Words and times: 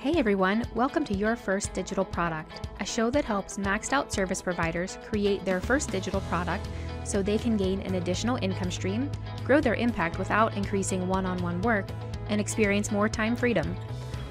Hey 0.00 0.14
everyone, 0.16 0.64
welcome 0.76 1.04
to 1.06 1.16
Your 1.16 1.34
First 1.34 1.72
Digital 1.74 2.04
Product, 2.04 2.68
a 2.78 2.86
show 2.86 3.10
that 3.10 3.24
helps 3.24 3.58
maxed 3.58 3.92
out 3.92 4.12
service 4.12 4.40
providers 4.40 4.96
create 5.08 5.44
their 5.44 5.60
first 5.60 5.90
digital 5.90 6.20
product 6.28 6.68
so 7.02 7.20
they 7.20 7.36
can 7.36 7.56
gain 7.56 7.80
an 7.80 7.96
additional 7.96 8.38
income 8.40 8.70
stream, 8.70 9.10
grow 9.44 9.60
their 9.60 9.74
impact 9.74 10.16
without 10.16 10.56
increasing 10.56 11.08
one 11.08 11.26
on 11.26 11.42
one 11.42 11.60
work, 11.62 11.88
and 12.28 12.40
experience 12.40 12.92
more 12.92 13.08
time 13.08 13.34
freedom. 13.34 13.74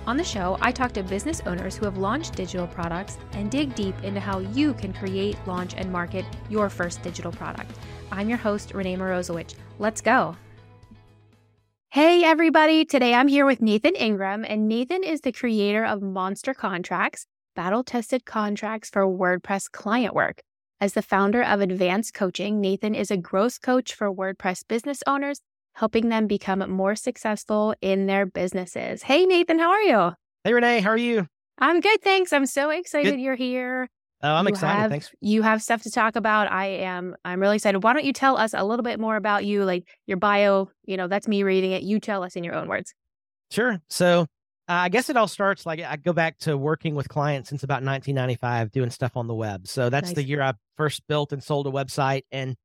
On 0.05 0.15
the 0.15 0.23
show, 0.23 0.57
I 0.61 0.71
talk 0.71 0.93
to 0.93 1.03
business 1.03 1.41
owners 1.45 1.75
who 1.75 1.83
have 1.83 1.97
launched 1.97 2.35
digital 2.35 2.65
products 2.65 3.17
and 3.33 3.51
dig 3.51 3.75
deep 3.75 4.01
into 4.05 4.21
how 4.21 4.39
you 4.39 4.73
can 4.73 4.93
create, 4.93 5.35
launch, 5.45 5.73
and 5.75 5.91
market 5.91 6.23
your 6.47 6.69
first 6.69 7.03
digital 7.03 7.33
product. 7.33 7.77
I'm 8.09 8.29
your 8.29 8.37
host, 8.37 8.73
Renee 8.73 8.95
Morozowicz. 8.95 9.55
Let's 9.79 9.99
go. 9.99 10.37
Hey, 11.97 12.23
everybody. 12.23 12.85
Today 12.85 13.15
I'm 13.15 13.27
here 13.27 13.43
with 13.43 13.59
Nathan 13.59 13.95
Ingram, 13.95 14.45
and 14.47 14.67
Nathan 14.67 15.03
is 15.03 15.21
the 15.21 15.31
creator 15.31 15.83
of 15.83 16.03
Monster 16.03 16.53
Contracts, 16.53 17.25
battle 17.55 17.83
tested 17.83 18.23
contracts 18.23 18.91
for 18.91 19.07
WordPress 19.07 19.71
client 19.71 20.13
work. 20.13 20.41
As 20.79 20.93
the 20.93 21.01
founder 21.01 21.41
of 21.41 21.59
Advanced 21.59 22.13
Coaching, 22.13 22.61
Nathan 22.61 22.93
is 22.93 23.09
a 23.09 23.17
growth 23.17 23.63
coach 23.63 23.95
for 23.95 24.13
WordPress 24.13 24.61
business 24.67 25.01
owners, 25.07 25.41
helping 25.73 26.09
them 26.09 26.27
become 26.27 26.59
more 26.69 26.95
successful 26.95 27.73
in 27.81 28.05
their 28.05 28.27
businesses. 28.27 29.01
Hey, 29.01 29.25
Nathan, 29.25 29.57
how 29.57 29.71
are 29.71 29.81
you? 29.81 30.11
Hey, 30.43 30.53
Renee, 30.53 30.81
how 30.81 30.91
are 30.91 30.97
you? 30.97 31.25
I'm 31.57 31.79
good, 31.79 32.03
thanks. 32.03 32.31
I'm 32.31 32.45
so 32.45 32.69
excited 32.69 33.13
good. 33.13 33.19
you're 33.19 33.33
here. 33.33 33.89
Oh, 34.23 34.33
I'm 34.33 34.45
you 34.45 34.49
excited. 34.49 34.79
Have, 34.79 34.91
Thanks. 34.91 35.11
You 35.21 35.43
have 35.43 35.61
stuff 35.61 35.83
to 35.83 35.91
talk 35.91 36.15
about. 36.15 36.51
I 36.51 36.65
am. 36.65 37.15
I'm 37.23 37.39
really 37.39 37.57
excited. 37.57 37.83
Why 37.83 37.93
don't 37.93 38.05
you 38.05 38.13
tell 38.13 38.35
us 38.35 38.53
a 38.53 38.63
little 38.63 38.83
bit 38.83 38.99
more 38.99 39.15
about 39.15 39.45
you, 39.45 39.63
like 39.63 39.87
your 40.07 40.17
bio? 40.17 40.69
You 40.85 40.97
know, 40.97 41.07
that's 41.07 41.27
me 41.27 41.43
reading 41.43 41.71
it. 41.71 41.83
You 41.83 41.99
tell 41.99 42.23
us 42.23 42.35
in 42.35 42.43
your 42.43 42.55
own 42.55 42.67
words. 42.67 42.93
Sure. 43.51 43.79
So, 43.89 44.21
uh, 44.21 44.25
I 44.73 44.89
guess 44.89 45.09
it 45.09 45.17
all 45.17 45.27
starts 45.27 45.65
like 45.65 45.79
I 45.81 45.97
go 45.97 46.13
back 46.13 46.39
to 46.39 46.57
working 46.57 46.95
with 46.95 47.07
clients 47.07 47.49
since 47.49 47.63
about 47.63 47.83
1995, 47.83 48.71
doing 48.71 48.89
stuff 48.89 49.15
on 49.15 49.27
the 49.27 49.35
web. 49.35 49.67
So 49.67 49.89
that's 49.89 50.09
nice. 50.09 50.15
the 50.15 50.23
year 50.23 50.41
I 50.41 50.53
first 50.77 51.03
built 51.07 51.31
and 51.31 51.43
sold 51.43 51.67
a 51.67 51.71
website, 51.71 52.23
and 52.31 52.55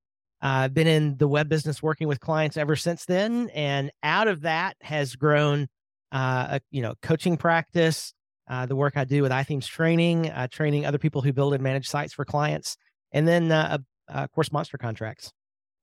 I've 0.40 0.70
uh, 0.70 0.72
been 0.72 0.88
in 0.88 1.18
the 1.18 1.28
web 1.28 1.48
business 1.48 1.82
working 1.82 2.08
with 2.08 2.18
clients 2.18 2.56
ever 2.56 2.74
since 2.74 3.04
then. 3.04 3.50
And 3.54 3.92
out 4.02 4.26
of 4.26 4.40
that 4.40 4.76
has 4.80 5.14
grown, 5.14 5.68
uh, 6.10 6.58
a 6.58 6.60
you 6.70 6.82
know, 6.82 6.94
coaching 7.02 7.36
practice 7.36 8.12
uh, 8.48 8.66
the 8.66 8.76
work 8.76 8.96
I 8.96 9.04
do 9.04 9.22
with 9.22 9.32
iThemes 9.32 9.66
training, 9.66 10.30
uh, 10.30 10.48
training 10.48 10.86
other 10.86 10.98
people 10.98 11.22
who 11.22 11.32
build 11.32 11.54
and 11.54 11.62
manage 11.62 11.88
sites 11.88 12.12
for 12.12 12.24
clients, 12.24 12.76
and 13.12 13.26
then, 13.26 13.52
uh, 13.52 13.78
of 14.08 14.32
course, 14.32 14.52
monster 14.52 14.78
contracts. 14.78 15.32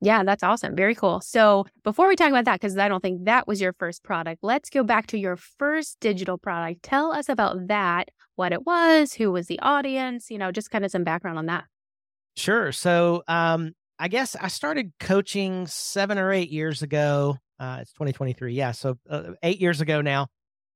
Yeah, 0.02 0.24
that's 0.24 0.44
awesome. 0.44 0.76
Very 0.76 0.96
cool. 0.96 1.20
So 1.20 1.66
before 1.84 2.08
we 2.08 2.16
talk 2.16 2.30
about 2.30 2.46
that, 2.46 2.62
because 2.62 2.78
I 2.78 2.88
don't 2.88 3.02
think 3.02 3.26
that 3.26 3.48
was 3.48 3.60
your 3.60 3.74
first 3.74 4.02
product, 4.02 4.40
let's 4.42 4.70
go 4.70 4.84
back 4.84 5.08
to 5.08 5.18
your 5.18 5.36
first 5.36 6.00
digital 6.00 6.38
product. 6.38 6.84
Tell 6.84 7.12
us 7.12 7.28
about 7.28 7.68
that, 7.68 8.08
what 8.36 8.54
it 8.54 8.66
was, 8.66 9.14
who 9.14 9.32
was 9.32 9.48
the 9.48 9.60
audience, 9.60 10.32
you 10.32 10.38
know, 10.38 10.52
just 10.52 10.72
kind 10.72 10.86
of 10.86 10.92
some 10.92 11.04
background 11.04 11.38
on 11.38 11.48
that. 11.48 11.66
Sure. 12.38 12.72
So 12.72 13.24
um, 13.28 13.74
I 13.98 14.08
guess 14.08 14.38
I 14.40 14.48
started 14.48 14.94
coaching 15.02 15.68
seven 15.68 16.18
or 16.18 16.32
eight 16.32 16.50
years 16.50 16.82
ago. 16.82 17.36
Uh, 17.60 17.80
it's 17.82 17.92
2023. 17.92 18.54
Yeah. 18.54 18.72
So 18.72 18.98
uh, 19.10 19.32
eight 19.44 19.60
years 19.60 19.82
ago 19.82 20.00
now. 20.00 20.28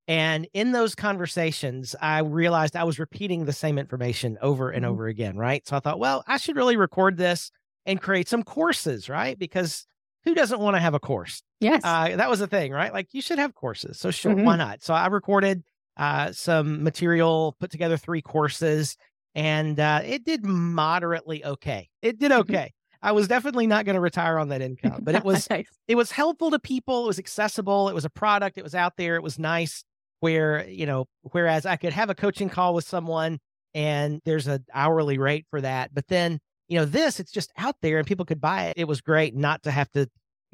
And 0.08 0.48
in 0.54 0.74
those 0.74 0.96
conversations, 0.96 1.96
I 2.02 2.20
realized 2.20 2.76
I 2.76 2.84
was 2.84 3.00
repeating 3.00 3.46
the 3.46 3.54
same 3.54 3.78
information 3.78 4.38
over 4.42 4.70
and 4.70 4.84
mm-hmm. 4.84 4.92
over 4.92 5.08
again, 5.08 5.38
right? 5.38 5.66
So 5.66 5.78
I 5.78 5.80
thought, 5.80 6.00
well, 6.00 6.24
I 6.28 6.38
should 6.38 6.58
really 6.58 6.76
record 6.76 7.18
this 7.18 7.52
and 7.86 8.02
create 8.02 8.28
some 8.28 8.44
courses, 8.44 9.08
right? 9.08 9.38
Because 9.40 9.86
who 10.26 10.34
doesn't 10.34 10.60
want 10.60 10.76
to 10.76 10.82
have 10.82 10.94
a 10.94 11.00
course? 11.00 11.42
Yes. 11.60 11.82
Uh, 11.84 12.16
that 12.18 12.30
was 12.30 12.40
the 12.40 12.48
thing, 12.48 12.72
right? 12.72 12.94
Like 12.94 13.14
you 13.14 13.22
should 13.22 13.40
have 13.40 13.56
courses. 13.56 13.98
So 13.98 14.12
sure, 14.12 14.34
mm-hmm. 14.34 14.46
why 14.46 14.56
not? 14.58 14.84
So 14.84 14.94
I 14.94 15.08
recorded 15.08 15.64
uh, 15.96 16.34
some 16.34 16.84
material, 16.84 17.56
put 17.60 17.72
together 17.72 17.96
three 17.96 18.22
courses, 18.22 18.98
and 19.36 19.80
uh, 19.80 20.02
it 20.04 20.26
did 20.26 20.46
moderately 20.46 21.46
okay. 21.46 21.90
It 22.02 22.20
did 22.20 22.32
mm-hmm. 22.32 22.42
okay. 22.42 22.74
I 23.02 23.12
was 23.12 23.28
definitely 23.28 23.68
not 23.68 23.84
going 23.86 23.96
to 23.96 24.02
retire 24.02 24.38
on 24.38 24.50
that 24.50 24.62
income, 24.62 25.00
but 25.02 25.16
it 25.16 25.24
was 25.26 25.50
nice. 25.50 25.68
it 25.88 25.96
was 25.96 26.12
helpful 26.12 26.52
to 26.52 26.60
people. 26.60 27.04
It 27.04 27.08
was 27.08 27.20
accessible. 27.20 27.90
It 27.90 27.96
was 27.96 28.06
a 28.06 28.10
product. 28.10 28.58
It 28.58 28.64
was 28.64 28.76
out 28.76 28.98
there. 28.98 29.16
It 29.16 29.24
was 29.24 29.40
nice 29.40 29.84
where 30.24 30.66
you 30.70 30.86
know 30.86 31.06
whereas 31.24 31.66
i 31.66 31.76
could 31.76 31.92
have 31.92 32.10
a 32.10 32.16
coaching 32.16 32.48
call 32.48 32.74
with 32.74 32.88
someone 32.88 33.40
and 33.74 34.22
there's 34.24 34.48
an 34.48 34.64
hourly 34.74 35.18
rate 35.18 35.46
for 35.50 35.60
that 35.60 35.94
but 35.94 36.08
then 36.08 36.40
you 36.70 36.80
know 36.80 36.86
this 36.86 37.20
it's 37.20 37.32
just 37.32 37.52
out 37.58 37.76
there 37.82 37.98
and 37.98 38.08
people 38.08 38.24
could 38.24 38.40
buy 38.40 38.68
it 38.68 38.78
it 38.78 38.88
was 38.88 39.02
great 39.02 39.36
not 39.36 39.62
to 39.64 39.70
have 39.70 39.92
to 39.92 40.10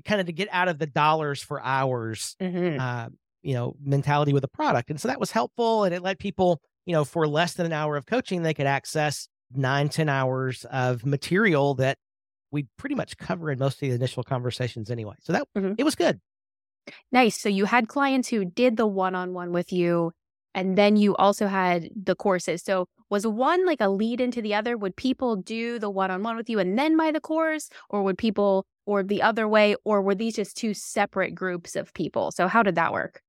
kind 0.05 0.19
of 0.19 0.25
to 0.25 0.33
get 0.33 0.49
out 0.51 0.69
of 0.69 0.79
the 0.79 0.87
dollars 0.87 1.43
for 1.43 1.61
hours 1.61 2.35
mm-hmm. 2.41 2.79
uh, 2.79 3.09
you 3.43 3.53
know 3.53 3.75
mentality 3.79 4.33
with 4.33 4.43
a 4.43 4.47
product 4.47 4.89
and 4.89 4.99
so 4.99 5.07
that 5.07 5.19
was 5.19 5.29
helpful 5.29 5.83
and 5.83 5.93
it 5.93 6.01
let 6.01 6.17
people 6.17 6.59
you 6.87 6.93
know 6.93 7.05
for 7.05 7.27
less 7.27 7.53
than 7.53 7.67
an 7.67 7.73
hour 7.73 7.95
of 7.95 8.07
coaching 8.07 8.41
they 8.41 8.55
could 8.55 8.65
access 8.65 9.27
nine 9.53 9.87
ten 9.87 10.09
hours 10.09 10.65
of 10.71 11.05
material 11.05 11.75
that 11.75 11.99
we 12.49 12.65
pretty 12.79 12.95
much 12.95 13.17
cover 13.17 13.51
in 13.51 13.59
most 13.59 13.75
of 13.75 13.81
the 13.81 13.91
initial 13.91 14.23
conversations 14.23 14.89
anyway 14.89 15.13
so 15.21 15.31
that 15.31 15.43
mm-hmm. 15.55 15.73
it 15.77 15.83
was 15.83 15.93
good 15.93 16.19
Nice. 17.11 17.39
So 17.39 17.49
you 17.49 17.65
had 17.65 17.87
clients 17.87 18.29
who 18.29 18.45
did 18.45 18.77
the 18.77 18.87
one 18.87 19.15
on 19.15 19.33
one 19.33 19.51
with 19.51 19.71
you, 19.71 20.11
and 20.53 20.77
then 20.77 20.95
you 20.95 21.15
also 21.15 21.47
had 21.47 21.89
the 21.95 22.15
courses. 22.15 22.63
So 22.63 22.87
was 23.09 23.25
one 23.25 23.65
like 23.65 23.81
a 23.81 23.89
lead 23.89 24.21
into 24.21 24.41
the 24.41 24.53
other? 24.53 24.77
Would 24.77 24.95
people 24.95 25.35
do 25.35 25.79
the 25.79 25.89
one 25.89 26.11
on 26.11 26.23
one 26.23 26.35
with 26.35 26.49
you 26.49 26.59
and 26.59 26.77
then 26.77 26.97
buy 26.97 27.11
the 27.11 27.19
course, 27.19 27.69
or 27.89 28.03
would 28.03 28.17
people, 28.17 28.65
or 28.85 29.03
the 29.03 29.21
other 29.21 29.47
way, 29.47 29.75
or 29.83 30.01
were 30.01 30.15
these 30.15 30.35
just 30.35 30.57
two 30.57 30.73
separate 30.73 31.33
groups 31.33 31.75
of 31.75 31.93
people? 31.93 32.31
So 32.31 32.47
how 32.47 32.63
did 32.63 32.75
that 32.75 32.93
work? 32.93 33.21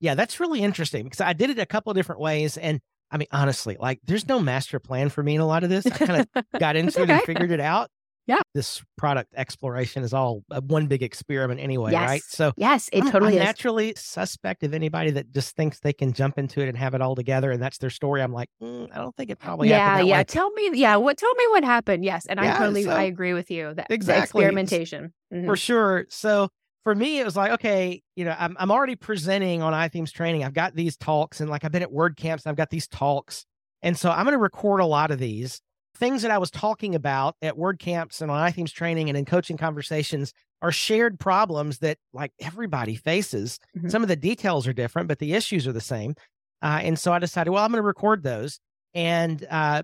Yeah, 0.00 0.14
that's 0.14 0.40
really 0.40 0.62
interesting 0.62 1.04
because 1.04 1.20
I 1.20 1.32
did 1.32 1.50
it 1.50 1.58
a 1.58 1.66
couple 1.66 1.90
of 1.90 1.96
different 1.96 2.20
ways. 2.20 2.58
And 2.58 2.80
I 3.10 3.18
mean, 3.18 3.28
honestly, 3.30 3.76
like 3.78 4.00
there's 4.04 4.26
no 4.26 4.40
master 4.40 4.80
plan 4.80 5.08
for 5.10 5.22
me 5.22 5.34
in 5.36 5.40
a 5.40 5.46
lot 5.46 5.64
of 5.64 5.70
this. 5.70 5.86
I 5.86 5.90
kind 5.90 6.26
of 6.34 6.44
got 6.58 6.76
into 6.76 7.02
okay. 7.02 7.12
it 7.12 7.16
and 7.16 7.22
figured 7.22 7.50
it 7.52 7.60
out. 7.60 7.90
Yeah. 8.26 8.40
This 8.54 8.82
product 8.96 9.32
exploration 9.36 10.04
is 10.04 10.14
all 10.14 10.44
one 10.66 10.86
big 10.86 11.02
experiment 11.02 11.60
anyway, 11.60 11.90
yes. 11.92 12.08
right? 12.08 12.22
So 12.22 12.52
yes, 12.56 12.88
it 12.92 13.02
I'm, 13.02 13.10
totally 13.10 13.38
I'm 13.38 13.44
naturally 13.44 13.94
suspect 13.96 14.62
of 14.62 14.74
anybody 14.74 15.10
that 15.12 15.32
just 15.32 15.56
thinks 15.56 15.80
they 15.80 15.92
can 15.92 16.12
jump 16.12 16.38
into 16.38 16.60
it 16.60 16.68
and 16.68 16.76
have 16.76 16.94
it 16.94 17.00
all 17.00 17.16
together 17.16 17.50
and 17.50 17.60
that's 17.60 17.78
their 17.78 17.90
story. 17.90 18.22
I'm 18.22 18.32
like, 18.32 18.48
mm, 18.62 18.88
I 18.92 18.98
don't 18.98 19.16
think 19.16 19.30
it 19.30 19.38
probably 19.38 19.70
yeah, 19.70 20.00
yeah. 20.00 20.18
Way. 20.18 20.24
Tell 20.24 20.50
me, 20.52 20.70
yeah, 20.74 20.96
what? 20.96 21.18
Tell 21.18 21.34
me 21.34 21.44
what 21.48 21.64
happened. 21.64 22.04
Yes, 22.04 22.26
and 22.26 22.38
yeah, 22.40 22.54
I 22.54 22.58
totally, 22.58 22.84
so, 22.84 22.90
I 22.90 23.02
agree 23.02 23.32
with 23.32 23.50
you. 23.50 23.74
That 23.74 23.88
exactly 23.90 24.44
experimentation 24.44 25.12
mm-hmm. 25.32 25.46
for 25.46 25.56
sure. 25.56 26.06
So 26.08 26.48
for 26.84 26.94
me, 26.94 27.18
it 27.18 27.24
was 27.24 27.36
like, 27.36 27.52
okay, 27.52 28.02
you 28.14 28.24
know, 28.24 28.36
I'm 28.38 28.56
I'm 28.58 28.70
already 28.70 28.96
presenting 28.96 29.62
on 29.62 29.72
iThemes 29.72 30.12
training. 30.12 30.44
I've 30.44 30.54
got 30.54 30.76
these 30.76 30.96
talks 30.96 31.40
and 31.40 31.50
like 31.50 31.64
I've 31.64 31.72
been 31.72 31.82
at 31.82 31.90
WordCamps. 31.92 32.46
I've 32.46 32.56
got 32.56 32.70
these 32.70 32.86
talks, 32.86 33.46
and 33.82 33.98
so 33.98 34.10
I'm 34.10 34.24
going 34.24 34.32
to 34.32 34.38
record 34.38 34.80
a 34.80 34.86
lot 34.86 35.10
of 35.10 35.18
these 35.18 35.60
things 35.94 36.22
that 36.22 36.30
I 36.30 36.38
was 36.38 36.50
talking 36.50 36.94
about 36.94 37.36
at 37.42 37.56
WordCamps 37.56 38.22
and 38.22 38.30
on 38.30 38.50
iThemes 38.50 38.72
training 38.72 39.08
and 39.08 39.16
in 39.16 39.24
coaching 39.24 39.56
conversations 39.56 40.32
are 40.60 40.72
shared 40.72 41.18
problems 41.18 41.78
that 41.78 41.98
like 42.12 42.32
everybody 42.40 42.94
faces. 42.94 43.58
Mm-hmm. 43.76 43.88
Some 43.88 44.02
of 44.02 44.08
the 44.08 44.16
details 44.16 44.66
are 44.66 44.72
different, 44.72 45.08
but 45.08 45.18
the 45.18 45.34
issues 45.34 45.66
are 45.66 45.72
the 45.72 45.80
same. 45.80 46.14
Uh, 46.62 46.80
and 46.82 46.98
so 46.98 47.12
I 47.12 47.18
decided, 47.18 47.50
well, 47.50 47.64
I'm 47.64 47.72
going 47.72 47.82
to 47.82 47.86
record 47.86 48.22
those. 48.22 48.60
And 48.94 49.44
uh, 49.50 49.82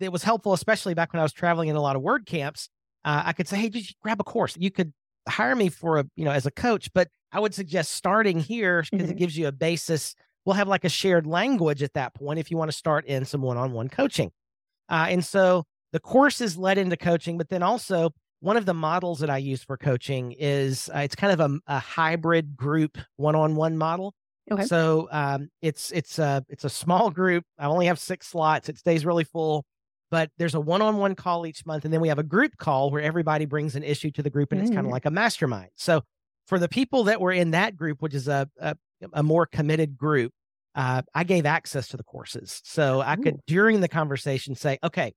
it 0.00 0.10
was 0.10 0.22
helpful, 0.22 0.52
especially 0.52 0.94
back 0.94 1.12
when 1.12 1.20
I 1.20 1.22
was 1.22 1.32
traveling 1.32 1.68
in 1.68 1.76
a 1.76 1.80
lot 1.80 1.96
of 1.96 2.02
WordCamps. 2.02 2.68
Uh, 3.04 3.22
I 3.26 3.32
could 3.32 3.46
say, 3.46 3.56
hey, 3.56 3.68
just 3.68 3.94
grab 4.00 4.20
a 4.20 4.24
course. 4.24 4.56
You 4.58 4.70
could 4.70 4.92
hire 5.28 5.54
me 5.54 5.68
for 5.68 5.98
a, 5.98 6.04
you 6.16 6.24
know, 6.24 6.32
as 6.32 6.46
a 6.46 6.50
coach, 6.50 6.90
but 6.92 7.08
I 7.32 7.40
would 7.40 7.54
suggest 7.54 7.92
starting 7.92 8.40
here 8.40 8.82
because 8.90 9.06
mm-hmm. 9.06 9.12
it 9.12 9.18
gives 9.18 9.38
you 9.38 9.46
a 9.46 9.52
basis. 9.52 10.14
We'll 10.44 10.56
have 10.56 10.68
like 10.68 10.84
a 10.84 10.88
shared 10.88 11.26
language 11.26 11.82
at 11.82 11.94
that 11.94 12.14
point 12.14 12.38
if 12.38 12.50
you 12.50 12.56
want 12.56 12.70
to 12.70 12.76
start 12.76 13.06
in 13.06 13.24
some 13.24 13.42
one 13.42 13.56
on 13.56 13.72
one 13.72 13.88
coaching. 13.88 14.32
Uh, 14.88 15.06
and 15.08 15.24
so 15.24 15.64
the 15.92 16.00
courses 16.00 16.56
led 16.56 16.78
into 16.78 16.96
coaching, 16.96 17.38
but 17.38 17.48
then 17.48 17.62
also 17.62 18.10
one 18.40 18.56
of 18.56 18.66
the 18.66 18.74
models 18.74 19.20
that 19.20 19.30
I 19.30 19.38
use 19.38 19.62
for 19.62 19.76
coaching 19.76 20.32
is 20.38 20.90
uh, 20.94 20.98
it's 21.00 21.14
kind 21.14 21.32
of 21.32 21.40
a, 21.40 21.58
a 21.66 21.78
hybrid 21.78 22.56
group 22.56 22.98
one-on-one 23.16 23.76
model. 23.76 24.14
Okay. 24.50 24.64
So 24.64 25.08
um, 25.10 25.48
it's 25.60 25.90
it's 25.90 26.18
a 26.20 26.44
it's 26.48 26.64
a 26.64 26.70
small 26.70 27.10
group. 27.10 27.44
I 27.58 27.66
only 27.66 27.86
have 27.86 27.98
six 27.98 28.28
slots. 28.28 28.68
It 28.68 28.78
stays 28.78 29.04
really 29.04 29.24
full, 29.24 29.64
but 30.10 30.30
there's 30.38 30.54
a 30.54 30.60
one-on-one 30.60 31.16
call 31.16 31.46
each 31.46 31.66
month, 31.66 31.84
and 31.84 31.92
then 31.92 32.00
we 32.00 32.08
have 32.08 32.20
a 32.20 32.22
group 32.22 32.56
call 32.56 32.90
where 32.90 33.02
everybody 33.02 33.44
brings 33.44 33.74
an 33.74 33.82
issue 33.82 34.12
to 34.12 34.22
the 34.22 34.30
group, 34.30 34.52
and 34.52 34.60
mm. 34.60 34.64
it's 34.64 34.72
kind 34.72 34.86
of 34.86 34.92
like 34.92 35.06
a 35.06 35.10
mastermind. 35.10 35.70
So 35.74 36.02
for 36.46 36.60
the 36.60 36.68
people 36.68 37.04
that 37.04 37.20
were 37.20 37.32
in 37.32 37.50
that 37.50 37.74
group, 37.74 38.02
which 38.02 38.14
is 38.14 38.28
a 38.28 38.48
a, 38.60 38.76
a 39.14 39.22
more 39.22 39.46
committed 39.46 39.96
group, 39.96 40.32
uh, 40.76 41.02
I 41.14 41.24
gave 41.24 41.46
access 41.46 41.88
to 41.88 41.96
the 41.96 42.04
courses. 42.04 42.60
So 42.64 43.00
I 43.00 43.16
could, 43.16 43.40
during 43.46 43.80
the 43.80 43.88
conversation, 43.88 44.54
say, 44.54 44.78
okay, 44.84 45.12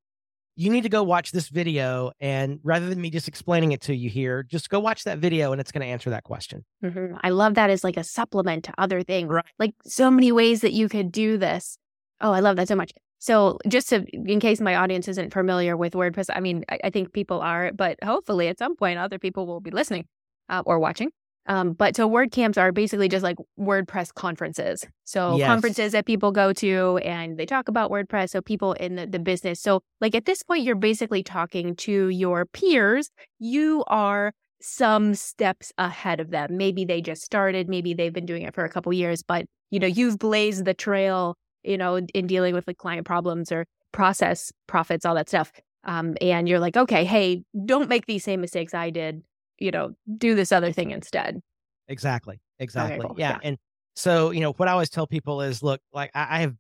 you 0.56 0.70
need 0.70 0.84
to 0.84 0.90
go 0.90 1.04
watch 1.04 1.32
this 1.32 1.50
video. 1.50 2.12
And 2.20 2.60
rather 2.64 2.88
than 2.88 3.00
me 3.00 3.10
just 3.10 3.28
explaining 3.28 3.74
it 3.74 3.82
to 3.82 3.96
you 3.96 4.10
here, 4.10 4.44
just 4.44 4.70
go 4.70 4.80
watch 4.80 5.04
that 5.04 5.20
video 5.20 5.52
and 5.52 5.60
it's 5.60 5.72
going 5.72 5.82
to 5.82 5.88
answer 5.88 6.10
that 6.12 6.24
question. 6.24 6.66
Mm-hmm. 6.84 7.18
I 7.22 7.30
love 7.30 7.56
that 7.56 7.70
as 7.70 7.84
like 7.84 7.98
a 7.98 8.04
supplement 8.04 8.66
to 8.66 8.74
other 8.78 9.04
things. 9.04 9.30
Right. 9.30 9.46
Like 9.60 9.74
so 9.86 10.10
many 10.10 10.32
ways 10.32 10.62
that 10.62 10.72
you 10.72 10.88
could 10.88 11.12
do 11.12 11.38
this. 11.38 11.78
Oh, 12.22 12.32
I 12.32 12.40
love 12.40 12.56
that 12.56 12.70
so 12.70 12.76
much. 12.76 12.92
So, 13.22 13.60
just 13.68 13.90
to, 13.90 14.06
in 14.14 14.40
case 14.40 14.62
my 14.62 14.76
audience 14.76 15.10
isn't 15.10 15.34
familiar 15.34 15.76
with 15.76 15.94
WordPress, 15.94 16.28
I 16.34 16.40
mean, 16.40 16.64
I, 16.70 16.80
I 16.86 16.90
think 16.90 17.12
people 17.12 17.42
are, 17.42 17.74
but 17.74 17.98
hopefully 18.02 18.48
at 18.48 18.58
some 18.58 18.78
point 18.78 18.98
other 18.98 19.20
people 19.20 19.46
will 19.46 19.60
be 19.60 19.72
listening 19.72 20.06
uh, 20.48 20.64
or 20.66 20.80
watching. 20.80 21.12
Um, 21.50 21.74
but 21.74 21.96
so 21.96 22.08
WordCamps 22.08 22.58
are 22.58 22.72
basically 22.72 23.10
just 23.10 23.24
like 23.24 23.38
WordPress 23.60 24.14
conferences. 24.14 24.86
So 25.04 25.36
Yes. 25.36 25.48
conferences 25.48 25.92
that 25.94 26.06
people 26.06 26.32
go 26.32 26.54
to 26.54 26.98
and 27.00 27.38
they 27.38 27.46
talk 27.48 27.68
about 27.68 27.90
WordPress. 27.90 28.30
So 28.30 28.42
people 28.42 28.74
in 28.74 28.96
the, 28.96 29.08
the 29.08 29.18
business. 29.18 29.60
So 29.60 29.82
like 30.00 30.14
at 30.14 30.26
this 30.26 30.44
point, 30.44 30.64
you're 30.64 30.76
basically 30.76 31.24
talking 31.24 31.76
to 31.78 32.10
your 32.10 32.46
peers. 32.46 33.10
You 33.40 33.84
are 33.88 34.32
some 34.62 35.16
steps 35.16 35.74
ahead 35.80 36.20
of 36.20 36.30
them. 36.30 36.56
Maybe 36.56 36.86
they 36.86 37.02
just 37.02 37.24
started, 37.24 37.68
maybe 37.68 37.94
they've 37.96 38.14
been 38.14 38.28
doing 38.28 38.44
it 38.44 38.54
for 38.54 38.64
a 38.64 38.70
couple 38.70 38.94
years, 38.94 39.24
but 39.24 39.46
you 39.72 39.80
know, 39.80 39.88
you've 39.88 40.20
blazed 40.20 40.66
the 40.66 40.74
trail, 40.76 41.36
you 41.64 41.78
know, 41.78 41.96
in 42.14 42.28
dealing 42.28 42.54
with 42.54 42.68
like 42.68 42.78
client 42.78 43.08
problems 43.08 43.52
or 43.52 43.66
process 43.92 44.52
profits, 44.68 45.06
all 45.06 45.16
that 45.16 45.30
stuff. 45.30 45.52
Um, 45.86 46.16
and 46.22 46.48
you're 46.48 46.60
like, 46.60 46.78
okay, 46.78 47.06
hey, 47.06 47.44
don't 47.66 47.90
make 47.90 48.06
these 48.06 48.24
same 48.24 48.42
mistakes 48.42 48.74
I 48.74 48.90
did. 48.92 49.24
You 49.60 49.72
know, 49.72 49.94
do 50.18 50.36
this 50.36 50.52
other 50.52 50.72
thing 50.72 50.92
instead. 50.92 51.42
Exactly. 51.88 52.40
Exactly. 52.60 53.08
cool. 53.08 53.16
Yeah. 53.20 53.32
Yeah. 53.32 53.40
And 53.44 53.58
so, 53.96 54.32
you 54.32 54.42
know, 54.42 54.54
what 54.54 54.68
I 54.68 54.72
always 54.72 54.90
tell 54.90 55.08
people 55.08 55.42
is 55.42 55.64
look, 55.64 55.82
like 55.94 56.12
I, 56.14 56.38
I 56.38 56.40
have, 56.42 56.56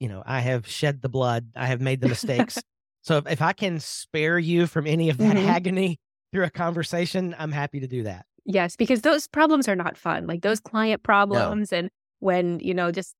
you 0.00 0.08
know, 0.08 0.22
I 0.26 0.40
have 0.40 0.66
shed 0.66 1.02
the 1.02 1.08
blood, 1.08 1.48
I 1.54 1.66
have 1.66 1.80
made 1.80 2.00
the 2.00 2.08
mistakes. 2.08 2.62
so 3.02 3.18
if, 3.18 3.26
if 3.28 3.42
I 3.42 3.52
can 3.52 3.78
spare 3.80 4.38
you 4.38 4.66
from 4.66 4.86
any 4.86 5.10
of 5.10 5.18
that 5.18 5.36
Mhm. 5.36 5.48
agony 5.48 5.98
through 6.32 6.44
a 6.44 6.50
conversation, 6.50 7.34
I'm 7.38 7.52
happy 7.52 7.80
to 7.80 7.86
do 7.86 8.02
that. 8.04 8.26
Yes, 8.44 8.76
because 8.76 9.02
those 9.02 9.26
problems 9.26 9.68
are 9.68 9.76
not 9.76 9.96
fun. 9.96 10.26
Like 10.26 10.42
those 10.42 10.60
client 10.60 11.02
problems 11.02 11.72
and 11.72 11.90
when, 12.20 12.60
you 12.60 12.74
know, 12.74 12.90
just 12.90 13.14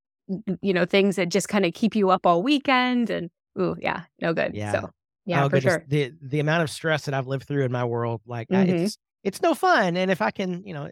you 0.60 0.72
know, 0.72 0.84
things 0.84 1.16
that 1.16 1.28
just 1.28 1.48
kind 1.48 1.64
of 1.64 1.72
keep 1.72 1.94
you 1.94 2.10
up 2.10 2.26
all 2.26 2.42
weekend 2.42 3.10
and 3.10 3.30
ooh, 3.60 3.76
yeah, 3.80 4.02
no 4.20 4.32
good. 4.32 4.54
Yeah. 4.54 4.72
So 4.72 4.90
yeah, 5.26 5.44
oh, 5.44 5.48
for 5.48 5.56
goodness. 5.56 5.72
sure. 5.74 5.84
The 5.88 6.12
the 6.22 6.40
amount 6.40 6.62
of 6.62 6.70
stress 6.70 7.04
that 7.06 7.14
I've 7.14 7.26
lived 7.26 7.44
through 7.46 7.64
in 7.64 7.72
my 7.72 7.84
world, 7.84 8.22
like 8.26 8.48
I, 8.50 8.64
Mhm. 8.66 8.84
it's 8.84 8.98
it's 9.24 9.42
no 9.42 9.54
fun. 9.54 9.96
And 9.96 10.10
if 10.10 10.22
I 10.22 10.30
can, 10.30 10.62
you 10.64 10.72
know, 10.72 10.88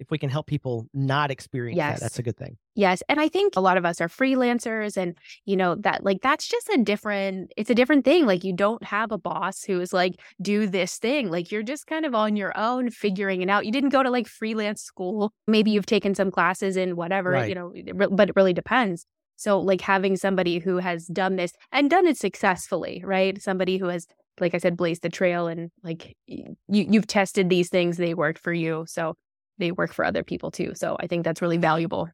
if 0.00 0.10
we 0.10 0.18
can 0.18 0.28
help 0.28 0.46
people 0.46 0.86
not 0.92 1.30
experience 1.30 1.76
Yes. 1.76 2.00
that, 2.00 2.04
that's 2.06 2.18
a 2.18 2.22
good 2.22 2.36
thing. 2.36 2.56
Yes. 2.74 3.02
And 3.08 3.20
I 3.20 3.28
think 3.28 3.54
a 3.56 3.60
lot 3.60 3.76
of 3.76 3.84
us 3.84 4.00
are 4.00 4.08
freelancers 4.08 4.96
and, 4.96 5.16
you 5.44 5.56
know, 5.56 5.76
that 5.76 6.02
like 6.02 6.20
that's 6.20 6.48
just 6.48 6.68
a 6.70 6.78
different, 6.82 7.52
it's 7.56 7.70
a 7.70 7.74
different 7.76 8.04
thing. 8.04 8.26
Like 8.26 8.42
you 8.42 8.52
don't 8.52 8.82
have 8.82 9.12
a 9.12 9.18
boss 9.18 9.62
who 9.62 9.80
is 9.80 9.92
like, 9.92 10.14
do 10.42 10.66
this 10.66 10.98
thing. 10.98 11.30
Like 11.30 11.52
you're 11.52 11.62
just 11.62 11.86
kind 11.86 12.04
of 12.04 12.14
on 12.14 12.34
your 12.36 12.52
own 12.58 12.90
figuring 12.90 13.40
it 13.42 13.48
out. 13.48 13.66
You 13.66 13.72
didn't 13.72 13.90
go 13.90 14.02
to 14.02 14.10
like 14.10 14.26
freelance 14.26 14.82
school. 14.82 15.32
Maybe 15.46 15.70
you've 15.70 15.86
taken 15.86 16.14
some 16.16 16.30
classes 16.32 16.76
in 16.76 16.96
whatever, 16.96 17.30
Right. 17.30 17.48
you 17.48 17.54
know, 17.54 17.72
but 18.10 18.30
it 18.30 18.36
really 18.36 18.52
depends. 18.54 19.06
So 19.36 19.58
like 19.60 19.80
having 19.80 20.16
somebody 20.16 20.58
who 20.58 20.78
has 20.78 21.06
done 21.06 21.36
this 21.36 21.52
and 21.72 21.90
done 21.90 22.06
it 22.06 22.16
successfully, 22.18 23.02
right? 23.04 23.40
Somebody 23.40 23.78
who 23.78 23.86
has, 23.88 24.06
like 24.40 24.54
I 24.54 24.58
said, 24.58 24.76
blazed 24.76 25.02
the 25.02 25.08
trail 25.08 25.46
and 25.46 25.70
like 25.82 26.16
you, 26.26 26.56
you've 26.68 27.06
tested 27.06 27.48
these 27.50 27.68
things, 27.68 27.96
they 27.96 28.14
worked 28.14 28.38
for 28.38 28.52
you. 28.52 28.84
So 28.88 29.14
they 29.58 29.72
work 29.72 29.92
for 29.92 30.04
other 30.04 30.22
people 30.22 30.50
too. 30.50 30.72
So 30.74 30.96
I 31.00 31.06
think 31.06 31.24
that's 31.24 31.42
really 31.42 31.58
valuable. 31.58 32.08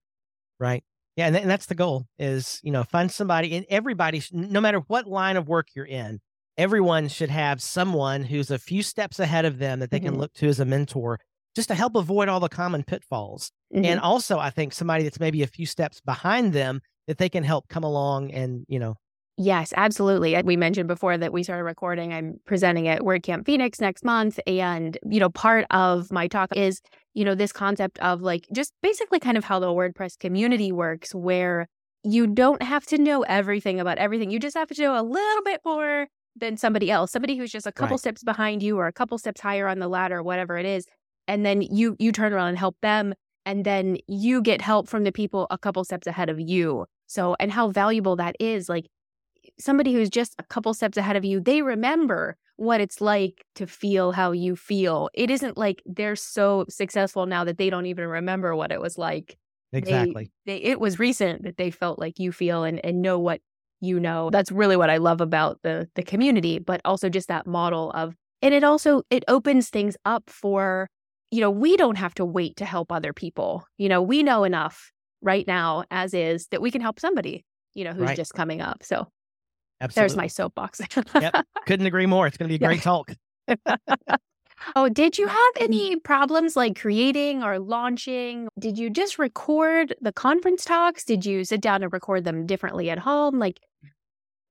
Right. 0.58 0.84
Yeah. 1.16 1.26
And, 1.26 1.34
th- 1.34 1.42
and 1.42 1.50
that's 1.50 1.66
the 1.66 1.74
goal 1.74 2.06
is, 2.18 2.60
you 2.62 2.70
know, 2.70 2.84
find 2.84 3.10
somebody 3.10 3.54
and 3.54 3.66
everybody, 3.68 4.22
no 4.32 4.60
matter 4.60 4.80
what 4.88 5.06
line 5.06 5.36
of 5.36 5.48
work 5.48 5.68
you're 5.74 5.86
in, 5.86 6.20
everyone 6.58 7.08
should 7.08 7.30
have 7.30 7.62
someone 7.62 8.22
who's 8.22 8.50
a 8.50 8.58
few 8.58 8.82
steps 8.82 9.18
ahead 9.18 9.44
of 9.44 9.58
them 9.58 9.80
that 9.80 9.90
they 9.90 10.00
can 10.00 10.14
Mhm. 10.14 10.18
look 10.18 10.32
to 10.34 10.48
as 10.48 10.60
a 10.60 10.64
mentor 10.64 11.18
just 11.56 11.68
to 11.68 11.74
help 11.74 11.96
avoid 11.96 12.28
all 12.28 12.40
the 12.40 12.48
common 12.48 12.84
pitfalls. 12.84 13.50
Mhm. 13.74 13.84
And 13.84 14.00
also, 14.00 14.38
I 14.38 14.50
think 14.50 14.72
somebody 14.72 15.02
that's 15.04 15.18
maybe 15.20 15.42
a 15.42 15.46
few 15.46 15.66
steps 15.66 16.00
behind 16.00 16.52
them 16.52 16.80
that 17.10 17.18
they 17.18 17.28
can 17.28 17.44
help 17.44 17.68
come 17.68 17.84
along 17.84 18.30
and, 18.32 18.64
you 18.68 18.78
know, 18.78 18.96
Yes, 19.36 19.72
absolutely. 19.76 20.40
We 20.42 20.56
mentioned 20.56 20.86
before 20.86 21.16
that 21.16 21.32
we 21.32 21.42
started 21.42 21.64
recording. 21.64 22.12
I'm 22.12 22.38
presenting 22.44 22.88
at 22.88 23.00
WordCamp 23.00 23.46
Phoenix 23.46 23.80
next 23.80 24.04
month. 24.04 24.38
And, 24.46 24.98
you 25.08 25.18
know, 25.18 25.30
part 25.30 25.64
of 25.70 26.12
my 26.12 26.28
talk 26.28 26.54
is, 26.54 26.80
you 27.14 27.24
know, 27.24 27.34
this 27.34 27.52
concept 27.52 27.98
of 28.00 28.20
like 28.20 28.46
just 28.54 28.74
basically 28.82 29.18
kind 29.18 29.38
of 29.38 29.44
how 29.44 29.58
the 29.58 29.68
WordPress 29.68 30.18
community 30.18 30.72
works, 30.72 31.14
where 31.14 31.68
you 32.04 32.26
don't 32.26 32.62
have 32.62 32.84
to 32.86 32.98
know 32.98 33.22
everything 33.22 33.80
about 33.80 33.96
everything. 33.96 34.30
You 34.30 34.40
just 34.40 34.56
have 34.56 34.68
to 34.68 34.82
know 34.82 35.00
a 35.00 35.02
little 35.02 35.42
bit 35.42 35.60
more 35.64 36.08
than 36.36 36.58
somebody 36.58 36.90
else, 36.90 37.10
somebody 37.10 37.36
who's 37.38 37.50
just 37.50 37.66
a 37.66 37.72
couple 37.72 37.96
Right. 37.96 37.98
steps 37.98 38.22
behind 38.22 38.62
you 38.62 38.76
or 38.78 38.88
a 38.88 38.92
couple 38.92 39.16
steps 39.16 39.40
higher 39.40 39.68
on 39.68 39.78
the 39.78 39.88
ladder, 39.88 40.22
whatever 40.22 40.58
it 40.58 40.66
is. 40.66 40.86
And 41.26 41.46
then 41.46 41.62
you 41.62 41.96
you 41.98 42.12
turn 42.12 42.34
around 42.34 42.48
and 42.48 42.58
help 42.58 42.76
them. 42.82 43.14
And 43.46 43.64
then 43.64 43.96
you 44.06 44.42
get 44.42 44.60
help 44.60 44.86
from 44.86 45.04
the 45.04 45.12
people 45.12 45.46
a 45.50 45.56
couple 45.56 45.82
steps 45.84 46.06
ahead 46.06 46.28
of 46.28 46.38
you. 46.38 46.84
So, 47.10 47.36
and 47.40 47.50
how 47.52 47.70
valuable 47.70 48.16
that 48.16 48.36
is. 48.40 48.68
Like, 48.68 48.86
somebody 49.58 49.92
who's 49.92 50.10
just 50.10 50.34
a 50.38 50.44
couple 50.44 50.74
steps 50.74 50.96
ahead 50.96 51.16
of 51.16 51.24
you, 51.24 51.40
they 51.40 51.62
remember 51.62 52.36
what 52.56 52.80
it's 52.80 53.00
like 53.00 53.44
to 53.54 53.66
feel 53.66 54.12
how 54.12 54.32
you 54.32 54.54
feel. 54.56 55.08
It 55.14 55.30
isn't 55.30 55.56
like 55.56 55.82
they're 55.86 56.16
so 56.16 56.66
successful 56.68 57.26
now 57.26 57.44
that 57.44 57.58
they 57.58 57.70
don't 57.70 57.86
even 57.86 58.06
remember 58.06 58.54
what 58.54 58.70
it 58.72 58.80
was 58.80 58.98
like. 58.98 59.38
They- 59.72 59.78
exactly. 59.78 60.30
They, 60.46 60.56
it 60.56 60.80
was 60.80 60.98
recent 60.98 61.42
that 61.44 61.56
they 61.58 61.70
felt 61.70 61.98
like 61.98 62.18
you 62.18 62.32
feel 62.32 62.64
and, 62.64 62.84
and 62.84 63.02
know 63.02 63.18
what 63.18 63.40
you 63.80 64.00
know. 64.00 64.30
That's 64.30 64.50
really 64.52 64.76
what 64.76 64.90
I 64.90 64.96
love 64.98 65.20
about 65.20 65.60
the 65.62 65.88
the 65.94 66.02
community, 66.02 66.58
but 66.58 66.80
also 66.84 67.08
just 67.08 67.28
that 67.28 67.46
model 67.46 67.90
of 67.92 68.14
and 68.42 68.54
it 68.54 68.64
also 68.64 69.02
it 69.10 69.24
opens 69.28 69.68
things 69.68 69.96
up 70.04 70.28
for, 70.28 70.88
you 71.30 71.40
know, 71.40 71.50
we 71.50 71.76
don't 71.76 71.98
have 71.98 72.14
to 72.14 72.24
wait 72.24 72.56
to 72.56 72.64
help 72.64 72.90
other 72.90 73.12
people. 73.12 73.64
You 73.78 73.88
know, 73.88 74.02
we 74.02 74.22
know 74.22 74.44
enough 74.44 74.92
right 75.22 75.46
now 75.46 75.84
as 75.90 76.14
is 76.14 76.46
that 76.48 76.62
we 76.62 76.70
can 76.70 76.80
help 76.80 76.98
somebody, 77.00 77.44
you 77.74 77.84
know, 77.84 77.92
who's 77.92 78.06
Right. 78.08 78.16
just 78.16 78.34
coming 78.34 78.60
up. 78.60 78.82
So 78.82 79.08
Absolutely. 79.80 80.00
there's 80.00 80.16
my 80.16 80.26
soapbox. 80.26 80.80
Yep. 81.14 81.46
Couldn't 81.66 81.86
agree 81.86 82.06
more. 82.06 82.26
It's 82.26 82.36
going 82.36 82.50
to 82.50 82.58
be 82.58 82.62
a 82.62 82.68
Yeah. 82.68 82.74
great 82.74 82.82
talk. 82.82 83.12
oh, 84.76 84.88
did 84.88 85.18
you 85.18 85.26
have 85.26 85.52
any 85.58 85.96
problems 85.96 86.56
like 86.56 86.78
creating 86.78 87.42
or 87.42 87.58
launching? 87.58 88.48
Did 88.58 88.78
you 88.78 88.90
just 88.90 89.18
record 89.18 89.94
the 90.00 90.12
conference 90.12 90.64
talks? 90.64 91.04
Did 91.04 91.24
you 91.24 91.44
sit 91.44 91.60
down 91.60 91.82
and 91.82 91.92
record 91.92 92.24
them 92.24 92.46
differently 92.46 92.90
at 92.90 92.98
home? 92.98 93.38
Like 93.38 93.60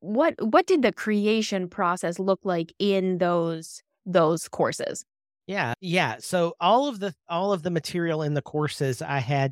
what 0.01 0.35
what 0.39 0.65
did 0.65 0.81
the 0.81 0.93
creation 0.93 1.67
process 1.67 2.19
look 2.19 2.39
like 2.43 2.73
in 2.79 3.17
those 3.17 3.83
those 4.05 4.47
courses? 4.47 5.05
Yeah, 5.47 5.73
yeah. 5.81 6.17
So 6.19 6.53
all 6.59 6.87
of 6.87 6.99
the 6.99 7.13
all 7.27 7.51
of 7.53 7.63
the 7.63 7.71
material 7.71 8.21
in 8.21 8.33
the 8.33 8.41
courses 8.41 9.01
I 9.01 9.19
had, 9.19 9.51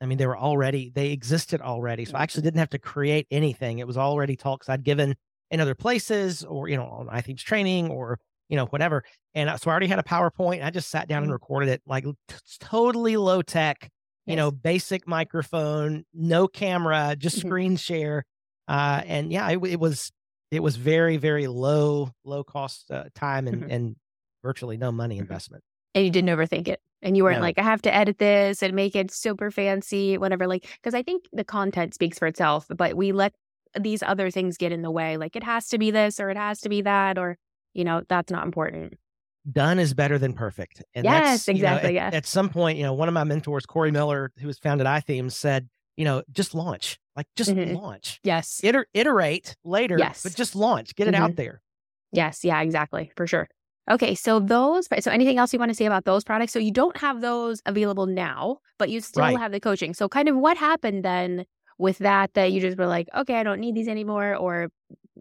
I 0.00 0.06
mean, 0.06 0.18
they 0.18 0.26
were 0.26 0.38
already 0.38 0.90
they 0.94 1.10
existed 1.10 1.60
already. 1.60 2.04
So 2.04 2.16
I 2.16 2.22
actually 2.22 2.42
didn't 2.42 2.58
have 2.58 2.70
to 2.70 2.78
create 2.78 3.26
anything. 3.30 3.78
It 3.78 3.86
was 3.86 3.96
already 3.98 4.36
talks 4.36 4.68
I'd 4.68 4.82
given 4.84 5.14
in 5.50 5.60
other 5.60 5.74
places, 5.74 6.44
or 6.44 6.68
you 6.68 6.76
know, 6.76 6.84
on 6.86 7.06
iThemes 7.08 7.40
training, 7.40 7.90
or 7.90 8.18
you 8.48 8.56
know, 8.56 8.66
whatever. 8.66 9.04
And 9.34 9.48
so 9.60 9.70
I 9.70 9.72
already 9.72 9.86
had 9.86 9.98
a 9.98 10.02
PowerPoint. 10.02 10.64
I 10.64 10.70
just 10.70 10.90
sat 10.90 11.06
down 11.08 11.22
and 11.22 11.30
Mhm. 11.30 11.34
recorded 11.34 11.68
it, 11.68 11.82
like 11.86 12.04
t- 12.04 12.34
totally 12.60 13.16
low 13.16 13.42
tech. 13.42 13.90
You 14.26 14.36
know, 14.36 14.50
basic 14.52 15.08
microphone, 15.08 16.04
no 16.14 16.46
camera, 16.46 17.16
just 17.18 17.36
Mhm. 17.38 17.46
screen 17.46 17.76
share. 17.76 18.24
Uh, 18.68 19.02
and 19.04 19.32
yeah, 19.32 19.48
it, 19.50 19.58
it 19.64 19.80
was 19.80 20.12
it 20.50 20.62
was 20.62 20.76
very 20.76 21.16
very 21.16 21.46
low 21.48 22.10
low 22.24 22.42
cost 22.44 22.90
uh, 22.90 23.04
time 23.14 23.48
and 23.48 23.70
and 23.70 23.96
virtually 24.42 24.76
no 24.76 24.92
money 24.92 25.18
investment. 25.18 25.62
And 25.94 26.04
you 26.04 26.10
didn't 26.10 26.30
overthink 26.30 26.68
it 26.68 26.80
and 27.02 27.16
you 27.16 27.24
weren't 27.24 27.38
No. 27.38 27.42
like 27.42 27.58
i 27.58 27.62
have 27.62 27.82
to 27.82 27.94
edit 27.94 28.18
this 28.18 28.62
and 28.62 28.74
make 28.76 28.94
it 28.94 29.10
super 29.10 29.50
fancy 29.50 30.18
whatever 30.18 30.46
like 30.46 30.66
because 30.82 30.94
i 30.94 31.02
think 31.02 31.24
the 31.32 31.44
content 31.44 31.94
speaks 31.94 32.18
for 32.18 32.26
itself 32.28 32.66
but 32.76 32.94
we 32.94 33.10
let 33.12 33.32
these 33.80 34.02
other 34.02 34.30
things 34.30 34.56
get 34.56 34.70
in 34.70 34.82
the 34.82 34.90
way 34.90 35.16
like 35.16 35.34
it 35.34 35.42
has 35.42 35.68
to 35.68 35.78
be 35.78 35.90
this 35.90 36.20
or 36.20 36.28
it 36.30 36.36
has 36.36 36.60
to 36.60 36.68
be 36.68 36.82
that 36.82 37.16
or 37.18 37.38
you 37.74 37.84
know 37.84 38.02
that's 38.08 38.30
not 38.30 38.44
important 38.44 38.94
Done 39.50 39.78
is 39.78 39.94
better 39.94 40.18
than 40.18 40.34
perfect. 40.34 40.82
And 40.94 41.06
Yes, 41.06 41.46
that's, 41.46 41.48
you 41.48 41.64
know, 41.64 41.70
exactly, 41.70 41.98
at, 41.98 42.12
yeah. 42.12 42.16
at 42.18 42.26
some 42.26 42.50
point, 42.50 42.76
you 42.76 42.84
know, 42.84 42.92
one 42.92 43.08
of 43.08 43.14
my 43.14 43.24
mentors, 43.24 43.64
Cory 43.64 43.90
Miller, 43.90 44.32
who 44.38 44.46
was 44.46 44.58
founded 44.58 44.86
iThemes, 44.86 45.32
said, 45.32 45.66
you 45.96 46.04
know, 46.04 46.22
just 46.30 46.54
launch, 46.54 47.00
like 47.16 47.26
just 47.36 47.50
Mhm. 47.50 47.74
launch, 47.74 48.20
yes 48.22 48.60
Iter- 48.62 48.86
iterate 48.92 49.56
later, 49.64 49.96
Yes. 49.98 50.24
but 50.24 50.34
just 50.34 50.54
launch, 50.54 50.94
get 50.94 51.08
it 51.08 51.14
out 51.14 51.36
there. 51.36 51.62
yes 52.12 52.44
yeah 52.44 52.60
exactly 52.60 53.10
for 53.16 53.26
sure 53.26 53.48
okay 53.90 54.14
so 54.14 54.40
those 54.40 54.88
so 55.00 55.10
anything 55.10 55.38
else 55.38 55.52
you 55.52 55.58
want 55.58 55.70
to 55.70 55.74
say 55.74 55.84
about 55.86 56.04
those 56.04 56.24
products 56.24 56.52
so 56.52 56.58
you 56.58 56.72
don't 56.72 56.96
have 56.96 57.20
those 57.20 57.60
available 57.66 58.06
now 58.06 58.58
but 58.78 58.88
you 58.90 59.00
still 59.00 59.22
Right. 59.22 59.38
have 59.38 59.52
the 59.52 59.60
coaching 59.60 59.92
so 59.94 60.08
kind 60.08 60.28
of 60.28 60.36
what 60.36 60.56
happened 60.56 61.04
then 61.04 61.44
with 61.78 61.98
that 61.98 62.32
that 62.34 62.52
you 62.52 62.60
just 62.60 62.78
were 62.78 62.86
like 62.86 63.08
okay 63.16 63.36
i 63.36 63.42
don't 63.42 63.60
need 63.60 63.74
these 63.74 63.88
anymore 63.88 64.34
or 64.36 64.68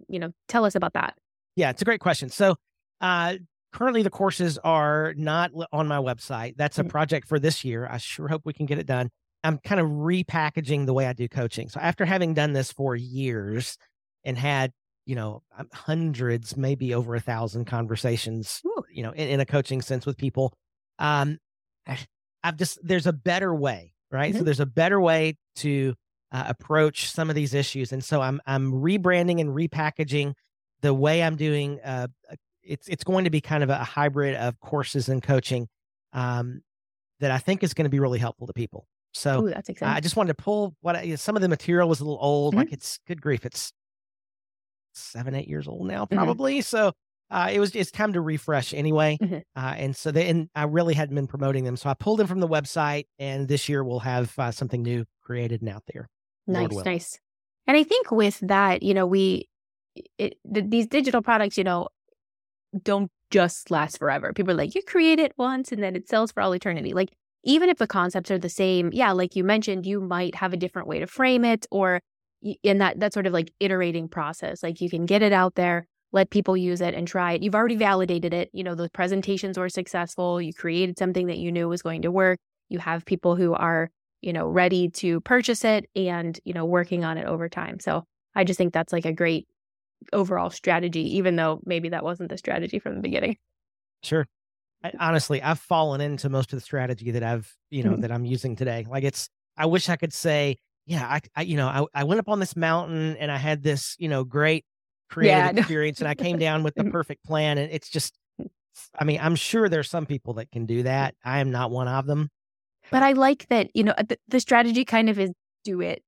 you 0.07 0.19
know 0.19 0.31
tell 0.47 0.65
us 0.65 0.75
about 0.75 0.93
that 0.93 1.15
Yeah, 1.55 1.69
it's 1.71 1.81
a 1.81 1.85
great 1.85 1.99
question. 1.99 2.29
So, 2.29 2.55
uh, 3.01 3.35
currently 3.73 4.01
the 4.03 4.09
courses 4.09 4.57
are 4.63 5.13
not 5.17 5.51
on 5.73 5.87
my 5.87 5.97
website. 5.97 6.53
That's 6.57 6.79
a 6.79 6.83
Mhm. 6.83 6.89
project 6.89 7.27
for 7.27 7.37
this 7.39 7.65
year. 7.65 7.87
I 7.89 7.97
sure 7.97 8.27
hope 8.29 8.43
we 8.45 8.53
can 8.53 8.65
get 8.65 8.79
it 8.79 8.85
done. 8.87 9.09
I'm 9.43 9.57
kind 9.59 9.79
of 9.81 9.87
repackaging 9.87 10.85
the 10.85 10.93
way 10.93 11.05
I 11.07 11.13
do 11.13 11.27
coaching. 11.27 11.69
So, 11.69 11.79
after 11.81 12.05
having 12.05 12.33
done 12.33 12.53
this 12.53 12.71
for 12.71 12.95
years 12.95 13.77
and 14.23 14.37
had, 14.37 14.71
you 15.09 15.15
know, 15.15 15.41
um, 15.57 15.67
hundreds, 15.73 16.55
maybe 16.55 16.93
over 16.93 17.15
a 17.15 17.19
thousand 17.19 17.65
conversations, 17.65 18.61
Ooh. 18.65 18.83
you 18.91 19.01
know, 19.03 19.11
in, 19.11 19.27
in 19.29 19.39
a 19.39 19.45
coaching 19.45 19.81
sense 19.81 20.05
with 20.05 20.17
people, 20.17 20.53
um, 20.99 21.37
I've 22.43 22.57
just, 22.57 22.77
there's 22.83 23.07
a 23.07 23.13
better 23.13 23.53
way, 23.53 23.93
right? 24.11 24.33
So, 24.35 24.41
Mhm. 24.41 24.45
there's 24.45 24.59
a 24.59 24.65
better 24.81 24.99
way 25.01 25.37
to 25.57 25.95
uh, 26.31 26.43
approach 26.47 27.09
some 27.09 27.29
of 27.31 27.35
these 27.35 27.53
issues. 27.55 27.91
And 27.91 28.03
so, 28.03 28.21
I'm, 28.21 28.39
I'm 28.45 28.71
rebranding 28.71 29.41
and 29.41 29.49
repackaging 29.49 30.33
the 30.81 30.93
way 30.93 31.23
I'm 31.23 31.35
doing, 31.35 31.79
uh, 31.83 32.07
it's 32.61 32.87
it's 32.87 33.03
going 33.03 33.23
to 33.23 33.31
be 33.31 33.41
kind 33.41 33.63
of 33.63 33.69
a 33.71 33.83
hybrid 33.83 34.35
of 34.35 34.59
courses 34.59 35.09
and 35.09 35.23
coaching. 35.23 35.67
Um, 36.13 36.61
that 37.19 37.31
I 37.31 37.39
think 37.39 37.63
is 37.63 37.73
going 37.73 37.85
to 37.85 37.89
be 37.89 37.99
really 37.99 38.19
helpful 38.19 38.47
to 38.47 38.53
people. 38.53 38.85
So 39.13 39.43
Ooh, 39.43 39.49
that's 39.49 39.69
exciting. 39.69 39.93
I 39.95 39.99
just 39.99 40.15
wanted 40.15 40.37
to 40.37 40.43
pull 40.43 40.75
what 40.81 40.95
I, 40.95 41.15
some 41.15 41.35
of 41.35 41.41
the 41.41 41.49
material 41.49 41.89
was 41.89 41.99
a 41.99 42.05
little 42.05 42.19
old. 42.21 42.53
Mhm. 42.53 42.57
Like 42.57 42.71
it's 42.71 42.99
good 43.07 43.21
grief, 43.21 43.45
it's 43.45 43.73
seven, 44.99 45.35
eight 45.35 45.47
years 45.47 45.67
old 45.67 45.87
now, 45.87 46.05
Mhm. 46.05 46.15
probably. 46.15 46.61
So 46.61 46.91
uh, 47.31 47.49
it 47.51 47.59
was 47.59 47.75
it's 47.75 47.91
time 47.91 48.13
to 48.13 48.21
refresh 48.21 48.73
anyway. 48.73 49.17
Mhm. 49.21 49.43
Uh, 49.55 49.73
and 49.77 49.95
so 49.95 50.11
they 50.11 50.27
and 50.29 50.49
I 50.55 50.63
really 50.63 50.93
hadn't 50.95 51.15
been 51.15 51.27
promoting 51.27 51.63
them, 51.63 51.77
so 51.77 51.89
I 51.89 51.93
pulled 51.93 52.19
them 52.19 52.27
from 52.27 52.39
the 52.39 52.47
website. 52.47 53.05
And 53.19 53.47
this 53.47 53.69
year 53.69 53.83
we'll 53.83 53.99
have 53.99 54.33
uh, 54.39 54.51
something 54.51 54.81
new 54.81 55.05
created 55.21 55.61
and 55.61 55.69
out 55.69 55.83
there. 55.93 56.09
Nice, 56.47 56.73
nice. 56.85 57.19
And 57.67 57.77
I 57.77 57.83
think 57.83 58.11
with 58.11 58.39
that, 58.39 58.81
you 58.81 58.93
know, 58.95 59.05
we 59.05 59.47
it, 60.17 60.37
th- 60.51 60.65
these 60.69 60.87
digital 60.87 61.21
products, 61.21 61.57
you 61.57 61.63
know, 61.63 61.89
don't 62.83 63.11
just 63.31 63.71
last 63.71 63.97
forever. 63.99 64.33
People 64.33 64.53
are 64.53 64.57
like, 64.57 64.75
you 64.75 64.81
create 64.83 65.19
it 65.19 65.33
once 65.37 65.71
and 65.71 65.81
then 65.83 65.95
it 65.95 66.07
sells 66.07 66.31
for 66.31 66.41
all 66.41 66.53
eternity. 66.53 66.93
Like, 66.93 67.09
even 67.43 67.69
if 67.69 67.77
the 67.77 67.87
concepts 67.87 68.31
are 68.31 68.37
the 68.39 68.49
same, 68.49 68.89
yeah, 68.91 69.11
like 69.11 69.35
you 69.35 69.43
mentioned, 69.43 69.85
you 69.85 70.01
might 70.01 70.35
have 70.35 70.51
a 70.53 70.57
different 70.57 70.87
way 70.87 70.99
to 70.99 71.07
frame 71.07 71.45
it, 71.45 71.65
or 71.71 72.01
in 72.63 72.77
that 72.79 72.99
that 72.99 73.13
sort 73.13 73.27
of 73.27 73.33
like 73.33 73.51
iterating 73.59 74.07
process. 74.07 74.63
Like, 74.63 74.81
you 74.81 74.89
can 74.89 75.05
get 75.05 75.21
it 75.21 75.33
out 75.33 75.55
there, 75.55 75.85
let 76.11 76.29
people 76.29 76.55
use 76.57 76.81
it 76.81 76.93
and 76.93 77.07
try 77.07 77.33
it. 77.33 77.43
You've 77.43 77.55
already 77.55 77.75
validated 77.75 78.33
it. 78.33 78.49
You 78.53 78.63
know, 78.63 78.75
the 78.75 78.89
presentations 78.89 79.57
were 79.57 79.69
successful. 79.69 80.41
You 80.41 80.53
created 80.53 80.97
something 80.97 81.27
that 81.27 81.37
you 81.37 81.51
knew 81.51 81.67
was 81.67 81.81
going 81.81 82.01
to 82.03 82.11
work. 82.11 82.39
You 82.69 82.79
have 82.79 83.05
people 83.05 83.35
who 83.35 83.53
are 83.53 83.89
you 84.21 84.33
know, 84.33 84.45
ready 84.49 84.89
to 84.89 85.21
purchase 85.21 85.63
it 85.63 85.89
and, 85.95 86.41
you 86.43 86.51
know, 86.51 86.65
working 86.65 87.05
on 87.05 87.17
it 87.17 87.25
over 87.25 87.47
time. 87.47 87.79
So 87.79 88.03
I 88.35 88.43
just 88.43 88.57
think 88.57 88.73
that's 88.73 88.91
like 88.91 89.05
a 89.05 89.13
great 89.13 89.47
overall 90.11 90.49
strategy, 90.49 91.15
even 91.15 91.37
though 91.37 91.61
maybe 91.63 91.87
that 91.87 92.03
wasn't 92.03 92.29
the 92.29 92.37
strategy 92.37 92.79
from 92.79 92.95
the 92.95 93.01
beginning. 93.01 93.37
Sure. 94.03 94.27
I, 94.83 94.91
honestly, 94.99 95.41
I've 95.41 95.59
fallen 95.59 96.01
into 96.01 96.27
most 96.27 96.51
of 96.51 96.57
the 96.57 96.61
strategy 96.65 97.11
that 97.11 97.23
I've, 97.23 97.55
you 97.69 97.81
know, 97.81 97.91
Mhm. 97.91 98.01
that 98.01 98.11
I'm 98.11 98.25
using 98.25 98.57
today. 98.57 98.85
Like 98.89 99.05
it's, 99.05 99.29
I 99.55 99.67
wish 99.67 99.87
I 99.87 99.95
could 99.95 100.11
say, 100.11 100.57
yeah, 100.89 101.05
I, 101.05 101.19
I 101.35 101.41
you 101.43 101.55
know, 101.55 101.67
I, 101.67 102.01
I 102.01 102.03
went 102.03 102.19
up 102.19 102.27
on 102.29 102.39
this 102.39 102.55
mountain 102.55 103.15
and 103.17 103.31
I 103.31 103.37
had 103.37 103.61
this, 103.61 103.95
you 103.99 104.09
know, 104.09 104.23
great 104.23 104.65
creative 105.07 105.45
Yeah, 105.45 105.59
experience 105.59 105.99
and 105.99 106.07
I 106.07 106.15
came 106.15 106.39
down 106.39 106.63
with 106.63 106.73
the 106.73 106.83
perfect 106.91 107.23
plan. 107.23 107.59
And 107.59 107.71
it's 107.71 107.89
just, 107.89 108.17
I 108.97 109.03
mean, 109.03 109.19
I'm 109.21 109.35
sure 109.35 109.69
there's 109.69 109.89
some 109.89 110.07
people 110.07 110.33
that 110.35 110.51
can 110.51 110.65
do 110.65 110.83
that. 110.83 111.13
I 111.23 111.41
am 111.41 111.51
not 111.51 111.69
one 111.69 111.87
of 111.87 112.07
them. 112.07 112.29
But 112.89 113.03
I 113.03 113.11
like 113.11 113.47
that, 113.49 113.69
you 113.75 113.83
know, 113.83 113.93
the, 113.99 114.17
the 114.29 114.39
strategy 114.39 114.83
kind 114.83 115.09
of 115.09 115.19
is 115.19 115.29
do 115.63 115.79
it, 115.79 116.01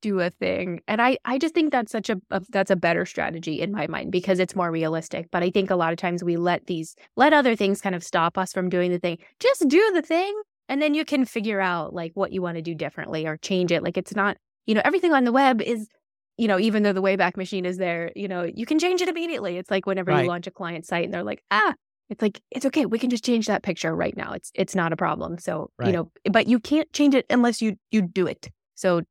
do 0.00 0.18
a 0.18 0.30
thing. 0.30 0.80
And 0.88 1.00
I, 1.00 1.18
I 1.24 1.38
just 1.38 1.54
think 1.54 1.70
that's 1.70 1.92
such 1.92 2.10
a, 2.10 2.20
a, 2.32 2.42
that's 2.50 2.72
a 2.72 2.76
better 2.76 3.06
strategy 3.06 3.60
in 3.60 3.70
my 3.70 3.86
mind 3.86 4.10
because 4.10 4.40
it's 4.40 4.56
more 4.56 4.72
realistic. 4.72 5.28
But 5.30 5.44
I 5.44 5.50
think 5.50 5.70
a 5.70 5.76
lot 5.76 5.92
of 5.92 5.98
times 5.98 6.24
we 6.24 6.36
let 6.36 6.66
these, 6.66 6.96
let 7.16 7.32
other 7.32 7.54
things 7.54 7.80
kind 7.80 7.94
of 7.94 8.02
stop 8.02 8.36
us 8.36 8.52
from 8.52 8.68
doing 8.68 8.90
the 8.90 8.98
thing. 8.98 9.18
Just 9.38 9.68
do 9.68 9.92
the 9.94 10.02
thing. 10.02 10.34
And 10.72 10.80
then 10.80 10.94
you 10.94 11.04
can 11.04 11.26
figure 11.26 11.60
out 11.60 11.92
like 11.92 12.12
what 12.14 12.32
you 12.32 12.40
want 12.40 12.56
to 12.56 12.62
do 12.62 12.74
differently 12.74 13.26
or 13.26 13.36
change 13.36 13.70
it. 13.70 13.82
Like 13.82 13.98
it's 13.98 14.14
not, 14.14 14.38
you 14.64 14.74
know, 14.74 14.80
everything 14.86 15.12
on 15.12 15.24
the 15.24 15.30
web 15.32 15.60
is, 15.60 15.86
you 16.38 16.48
know, 16.48 16.58
even 16.58 16.82
though 16.82 16.94
the 16.94 17.02
Wayback 17.02 17.36
Machine 17.36 17.66
is 17.66 17.76
there, 17.76 18.10
you 18.16 18.26
know, 18.26 18.44
you 18.44 18.64
can 18.64 18.78
change 18.78 19.02
it 19.02 19.08
immediately. 19.10 19.58
It's 19.58 19.70
like 19.70 19.84
whenever 19.84 20.12
Right. 20.12 20.22
you 20.22 20.28
launch 20.30 20.46
a 20.46 20.50
client 20.50 20.86
site 20.86 21.04
and 21.04 21.12
they're 21.12 21.22
like, 21.22 21.42
ah, 21.50 21.74
it's 22.08 22.22
like 22.22 22.40
it's 22.50 22.64
okay. 22.64 22.86
We 22.86 22.98
can 22.98 23.10
just 23.10 23.22
change 23.22 23.48
that 23.48 23.62
picture 23.62 23.94
right 23.94 24.16
now. 24.16 24.32
It's 24.32 24.50
it's 24.54 24.74
not 24.74 24.94
a 24.94 24.96
problem. 24.96 25.36
So 25.36 25.68
you 25.84 25.92
know, 25.92 26.10
but 26.30 26.46
you 26.46 26.58
can't 26.58 26.90
change 26.94 27.14
it 27.14 27.26
unless 27.28 27.60
you 27.60 27.76
you 27.90 28.00
do 28.00 28.26
it. 28.26 28.48
So 28.74 29.02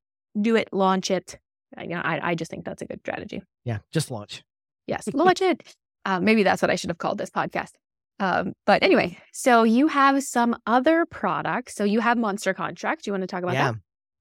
do 0.41 0.55
it, 0.55 0.67
launch 0.71 1.11
it. 1.11 1.37
I, 1.77 1.83
you 1.83 1.89
know, 1.89 2.01
I 2.03 2.31
I 2.31 2.33
just 2.35 2.49
think 2.49 2.65
that's 2.65 2.81
a 2.81 2.85
good 2.87 3.01
strategy. 3.01 3.43
Yeah. 3.65 3.77
Just 3.91 4.09
launch. 4.09 4.41
Yes, 4.87 5.07
launch 5.13 5.41
it. 5.43 5.61
Uh, 6.05 6.19
maybe 6.19 6.41
that's 6.41 6.63
what 6.63 6.71
I 6.71 6.75
should 6.75 6.89
have 6.89 6.97
called 6.97 7.19
this 7.19 7.29
podcast. 7.29 7.73
Um, 8.21 8.53
but 8.67 8.83
anyway, 8.83 9.17
so 9.33 9.63
you 9.63 9.87
have 9.87 10.23
some 10.23 10.55
other 10.67 11.05
products. 11.07 11.73
So 11.73 11.83
you 11.83 11.99
have 12.01 12.17
Monster 12.17 12.53
Contract. 12.53 13.03
Do 13.03 13.09
you 13.09 13.13
want 13.13 13.23
to 13.23 13.27
talk 13.27 13.41
about 13.41 13.55
yeah. 13.55 13.71
that? 13.71 13.79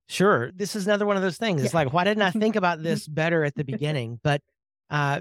Sure. 0.08 0.50
This 0.52 0.74
is 0.74 0.86
another 0.86 1.04
one 1.06 1.16
of 1.16 1.22
those 1.22 1.36
things. 1.36 1.62
It's 1.62 1.74
like, 1.74 1.92
why 1.92 2.04
didn't 2.04 2.22
I 2.22 2.30
think 2.30 2.56
about 2.56 2.82
this 2.82 3.06
better 3.06 3.44
at 3.44 3.54
the 3.54 3.62
beginning? 3.72 4.18
But 4.24 4.40
uh, 4.88 5.20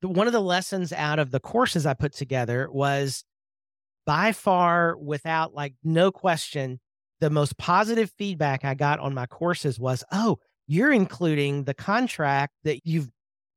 the- 0.00 0.08
one 0.08 0.26
of 0.26 0.32
the 0.32 0.40
lessons 0.40 0.94
out 0.94 1.18
of 1.18 1.30
the 1.30 1.40
courses 1.40 1.84
I 1.84 1.92
put 1.92 2.14
together 2.14 2.70
was 2.72 3.22
by 4.06 4.32
far, 4.32 4.96
without 4.96 5.52
like 5.52 5.74
no 5.84 6.10
question, 6.10 6.80
the 7.20 7.28
most 7.28 7.58
positive 7.58 8.10
feedback 8.16 8.64
I 8.64 8.74
got 8.74 8.98
on 8.98 9.12
my 9.12 9.26
courses 9.26 9.78
was, 9.78 10.02
oh, 10.10 10.38
you're 10.66 10.92
including 10.92 11.64
the 11.64 11.74
contract 11.74 12.54
that 12.64 12.80
you've 12.86 13.10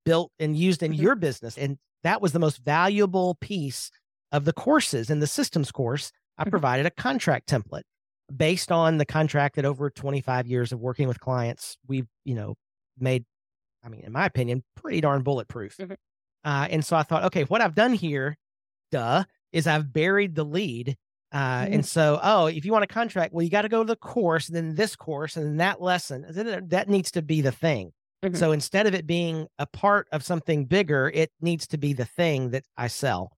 built 0.06 0.32
and 0.38 0.56
used 0.56 0.84
in 0.84 0.92
Mhm. 0.92 1.00
your 1.00 1.16
business. 1.16 1.58
And 1.58 1.78
that 2.04 2.22
was 2.22 2.34
the 2.34 2.40
most 2.40 2.58
valuable 2.58 3.36
piece 3.36 3.90
of 4.32 4.46
the 4.46 4.54
courses. 4.54 5.10
In 5.10 5.20
the 5.20 5.28
systems 5.28 5.72
course, 5.72 6.12
I 6.38 6.46
Mhm. 6.46 6.50
provided 6.52 6.86
a 6.86 6.92
contract 6.92 7.48
template 7.50 7.84
based 8.36 8.72
on 8.72 8.98
the 8.98 9.06
contract 9.06 9.56
that 9.56 9.66
over 9.66 9.90
25 9.90 10.48
years 10.48 10.72
of 10.72 10.80
working 10.80 11.08
with 11.08 11.20
clients, 11.20 11.78
we've, 11.88 12.08
you 12.26 12.36
know, 12.36 12.56
made, 12.98 13.26
I 13.84 13.90
mean, 13.90 14.02
in 14.02 14.12
my 14.12 14.26
opinion, 14.26 14.64
pretty 14.76 15.02
darn 15.02 15.24
bulletproof. 15.24 15.80
Mhm. 15.80 15.96
Uh, 16.44 16.68
and 16.70 16.86
so 16.86 16.96
I 16.98 17.04
thought, 17.04 17.24
okay, 17.26 17.44
what 17.46 17.62
I've 17.62 17.76
done 17.76 17.94
here, 17.94 18.38
duh, 18.92 19.26
is 19.52 19.68
I've 19.68 19.94
buried 19.94 20.36
the 20.36 20.46
lead. 20.46 20.98
Uh, 21.32 21.66
Mhm. 21.66 21.74
and 21.76 21.86
so, 21.86 22.20
oh, 22.24 22.48
if 22.48 22.66
you 22.66 22.72
want 22.72 22.84
a 22.86 22.88
contract, 22.88 23.34
well, 23.34 23.44
you 23.44 23.50
got 23.52 23.64
to 23.64 23.70
go 23.70 23.84
to 23.84 23.88
the 23.88 23.96
course, 23.96 24.48
and 24.48 24.56
then 24.56 24.76
this 24.76 24.96
course, 24.96 25.38
and 25.38 25.46
then 25.46 25.58
that 25.58 25.82
lesson. 25.82 26.26
That 26.70 26.90
needs 26.90 27.12
to 27.12 27.22
be 27.22 27.42
the 27.42 27.52
thing. 27.52 27.94
Mhm. 28.24 28.36
So 28.36 28.52
instead 28.52 28.88
of 28.88 28.94
it 28.96 29.08
being 29.08 29.48
a 29.60 29.66
part 29.68 30.08
of 30.12 30.24
something 30.24 30.66
bigger, 30.66 31.10
it 31.14 31.32
needs 31.42 31.68
to 31.68 31.78
be 31.78 31.94
the 31.94 32.06
thing 32.06 32.52
that 32.52 32.66
I 32.78 32.88
sell. 32.88 33.32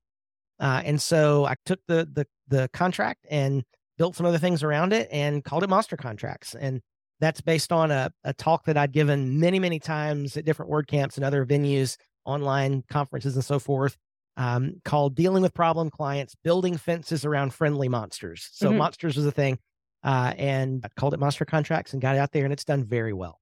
Uh, 0.61 0.81
and 0.85 1.01
so 1.01 1.45
I 1.45 1.55
took 1.65 1.79
the 1.87 2.07
the 2.13 2.25
the 2.47 2.69
contract 2.71 3.25
and 3.29 3.63
built 3.97 4.15
some 4.15 4.25
other 4.25 4.37
things 4.37 4.63
around 4.63 4.93
it 4.93 5.09
and 5.11 5.43
called 5.43 5.63
it 5.63 5.69
Monster 5.69 5.97
Contracts. 5.97 6.55
And 6.55 6.81
that's 7.19 7.41
based 7.41 7.71
on 7.71 7.91
a, 7.91 8.11
a 8.23 8.33
talk 8.33 8.65
that 8.65 8.77
I'd 8.77 8.91
given 8.93 9.39
many, 9.39 9.59
many 9.59 9.79
times 9.79 10.37
at 10.37 10.45
different 10.45 10.71
WordCamps 10.71 11.17
and 11.17 11.25
other 11.25 11.45
venues, 11.45 11.97
online 12.25 12.83
conferences 12.89 13.35
and 13.35 13.45
so 13.45 13.59
forth, 13.59 13.97
um, 14.37 14.81
called 14.85 15.13
Dealing 15.15 15.43
with 15.43 15.53
Problem 15.53 15.89
Clients, 15.91 16.35
Building 16.43 16.77
Fences 16.77 17.25
Around 17.25 17.53
Friendly 17.53 17.89
Monsters. 17.89 18.49
So 18.53 18.71
Mhm. 18.71 18.77
monsters 18.77 19.17
was 19.17 19.25
a 19.25 19.31
thing. 19.31 19.59
Uh, 20.03 20.33
and 20.35 20.83
I 20.83 20.89
called 20.95 21.13
it 21.13 21.19
Monster 21.19 21.45
Contracts 21.45 21.93
and 21.93 22.01
got 22.01 22.15
it 22.15 22.19
out 22.19 22.31
there 22.31 22.43
and 22.43 22.51
it's 22.53 22.65
done 22.65 22.83
very 22.83 23.13
well. 23.13 23.39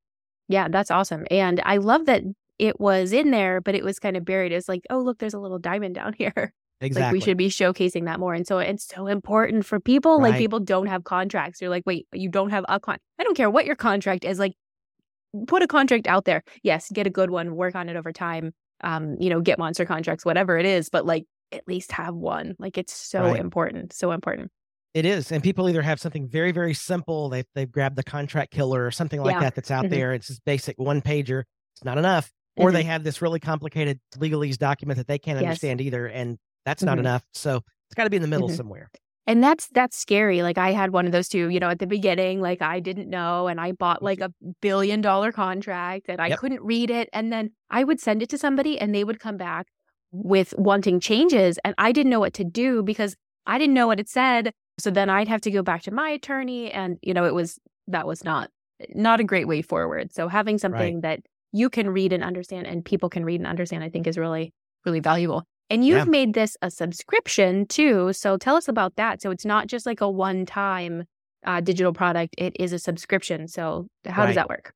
Yeah, 0.49 0.67
that's 0.67 0.91
awesome. 0.91 1.25
And 1.31 1.61
I 1.63 1.77
love 1.77 2.05
that 2.07 2.23
it 2.57 2.81
was 2.81 3.13
in 3.13 3.31
there, 3.31 3.61
but 3.61 3.75
it 3.75 3.83
was 3.85 3.97
kind 3.99 4.17
of 4.17 4.25
buried. 4.25 4.51
It's 4.51 4.67
like, 4.67 4.85
oh, 4.89 4.99
look, 4.99 5.19
there's 5.19 5.33
a 5.33 5.39
little 5.39 5.59
diamond 5.59 5.95
down 5.95 6.13
here. 6.17 6.53
Exactly. 6.81 7.05
Like 7.05 7.12
we 7.13 7.19
should 7.19 7.38
be 7.38 7.50
showcasing 7.50 8.05
that 8.05 8.19
more. 8.19 8.33
And 8.33 8.48
so 8.48 8.59
it's 8.59 8.86
so 8.88 9.07
important 9.07 9.65
for 9.65 9.79
people. 9.79 10.21
Like 10.21 10.38
people 10.38 10.59
don't 10.59 10.88
have 10.88 11.03
contracts. 11.03 11.59
You're 11.62 11.69
like, 11.69 11.83
wait, 11.86 12.07
you 12.13 12.29
don't 12.29 12.51
have 12.51 12.65
a 12.69 12.79
con. 12.79 12.98
I 13.19 13.24
don't 13.24 13.36
care 13.36 13.50
what 13.50 13.65
your 13.65 13.75
contract 13.75 14.24
is. 14.24 14.39
Like, 14.39 14.53
put 15.48 15.62
a 15.62 15.67
contract 15.67 16.07
out 16.07 16.25
there. 16.25 16.43
Yes, 16.63 16.89
get 16.91 17.05
a 17.05 17.09
good 17.09 17.29
one. 17.31 17.55
Work 17.55 17.75
on 17.75 17.89
it 17.89 17.95
over 17.98 18.12
time. 18.13 18.53
Um, 18.81 19.17
you 19.19 19.29
know, 19.29 19.41
get 19.41 19.59
monster 19.59 19.86
contracts, 19.86 20.24
whatever 20.24 20.57
it 20.57 20.65
is. 20.65 20.89
But 20.89 21.05
like, 21.05 21.25
at 21.51 21.67
least 21.67 21.91
have 21.91 22.15
one. 22.15 22.55
Like, 22.59 22.77
it's 22.77 22.93
so 22.93 23.24
Right. 23.24 23.39
important. 23.39 23.91
So 23.91 24.12
important. 24.12 24.50
It 24.93 25.05
is, 25.05 25.31
and 25.31 25.43
people 25.43 25.69
either 25.69 25.81
have 25.83 26.00
something 26.00 26.27
very, 26.27 26.51
very 26.51 26.74
simple. 26.74 27.29
They 27.29 27.43
they've 27.55 27.71
grabbed 27.71 27.95
the 27.95 28.03
contract 28.03 28.51
killer 28.51 28.83
or 28.86 28.89
something 28.91 29.21
like 29.21 29.33
Yeah. 29.36 29.41
that 29.41 29.55
that's 29.55 29.69
out 29.69 29.86
Mhm. 29.86 29.89
there. 29.91 30.13
It's 30.13 30.27
just 30.27 30.43
basic 30.45 30.79
one 30.79 31.01
pager. 31.01 31.43
It's 31.75 31.83
not 31.83 31.98
enough, 32.00 32.31
or 32.55 32.71
they 32.71 32.83
have 32.83 33.03
this 33.03 33.21
really 33.21 33.39
complicated 33.39 34.00
legalese 34.15 34.57
document 34.57 34.98
that 34.98 35.07
they 35.07 35.19
can't 35.19 35.38
Yes. 35.39 35.48
understand 35.48 35.81
either, 35.81 36.07
and 36.07 36.38
that's 36.69 36.83
not 36.83 36.97
Mhm. 36.97 37.01
enough. 37.01 37.23
So 37.33 37.57
it's 37.88 37.95
got 37.95 38.05
to 38.05 38.09
be 38.09 38.15
in 38.17 38.21
the 38.21 38.27
middle 38.27 38.47
Mhm. 38.49 38.55
somewhere. 38.55 38.89
And 39.27 39.43
that's 39.43 39.67
that's 39.67 39.97
scary. 39.97 40.41
Like 40.41 40.57
I 40.57 40.71
had 40.71 40.91
one 40.91 41.05
of 41.05 41.11
those 41.11 41.27
too, 41.29 41.49
you 41.49 41.59
know, 41.59 41.69
at 41.69 41.79
the 41.79 41.85
beginning, 41.88 42.41
like 42.41 42.61
I 42.61 42.79
didn't 42.79 43.09
know 43.09 43.47
and 43.47 43.59
I 43.61 43.73
bought 43.73 44.01
like 44.01 44.21
a 44.21 44.31
billion 44.61 45.01
dollar 45.01 45.31
contract 45.31 46.05
and 46.09 46.19
I 46.19 46.29
Yep. 46.29 46.39
couldn't 46.39 46.63
read 46.63 46.89
it 46.89 47.09
and 47.13 47.31
then 47.31 47.51
I 47.69 47.83
would 47.83 47.99
send 47.99 48.23
it 48.23 48.29
to 48.29 48.38
somebody 48.39 48.79
and 48.79 48.93
they 48.93 49.03
would 49.03 49.19
come 49.19 49.38
back 49.38 49.67
with 50.11 50.53
wanting 50.57 50.99
changes 50.99 51.59
and 51.63 51.75
I 51.77 51.91
didn't 51.91 52.09
know 52.09 52.19
what 52.19 52.33
to 52.35 52.43
do 52.43 52.81
because 52.81 53.15
I 53.45 53.59
didn't 53.59 53.75
know 53.75 53.85
what 53.88 53.99
it 53.99 54.09
said. 54.09 54.51
So 54.79 54.89
then 54.89 55.09
I'd 55.11 55.27
have 55.27 55.41
to 55.41 55.51
go 55.51 55.61
back 55.61 55.83
to 55.83 55.91
my 55.91 56.09
attorney 56.09 56.71
and 56.71 56.97
you 57.03 57.13
know, 57.13 57.25
it 57.25 57.35
was 57.35 57.59
that 57.88 58.07
was 58.07 58.23
not 58.23 58.49
not 58.95 59.19
a 59.19 59.23
great 59.23 59.47
way 59.47 59.61
forward. 59.61 60.11
So 60.11 60.27
having 60.27 60.57
something 60.57 61.01
that 61.01 61.19
you 61.51 61.69
can 61.69 61.89
read 61.89 62.13
and 62.13 62.23
understand 62.23 62.65
and 62.65 62.83
people 62.83 63.09
can 63.09 63.25
read 63.25 63.39
and 63.41 63.47
understand 63.47 63.83
I 63.83 63.89
think 63.89 64.07
is 64.07 64.17
really 64.17 64.53
really 64.85 65.01
valuable. 65.01 65.43
And 65.69 65.85
you've 65.85 66.05
Yeah. 66.05 66.11
made 66.11 66.33
this 66.33 66.57
a 66.61 66.71
subscription 66.71 67.65
too. 67.67 68.13
So 68.13 68.38
tell 68.38 68.55
us 68.55 68.67
about 68.67 68.95
that. 68.95 69.21
So 69.21 69.31
it's 69.31 69.45
not 69.45 69.67
just 69.67 69.85
like 69.85 70.01
a 70.01 70.09
one 70.09 70.45
time 70.45 71.05
uh, 71.45 71.61
digital 71.61 71.93
product, 71.93 72.35
it 72.38 72.53
is 72.59 72.73
a 72.73 72.79
subscription. 72.79 73.47
So 73.47 73.88
how 74.05 74.21
Right. 74.23 74.27
does 74.27 74.35
that 74.35 74.49
work? 74.49 74.73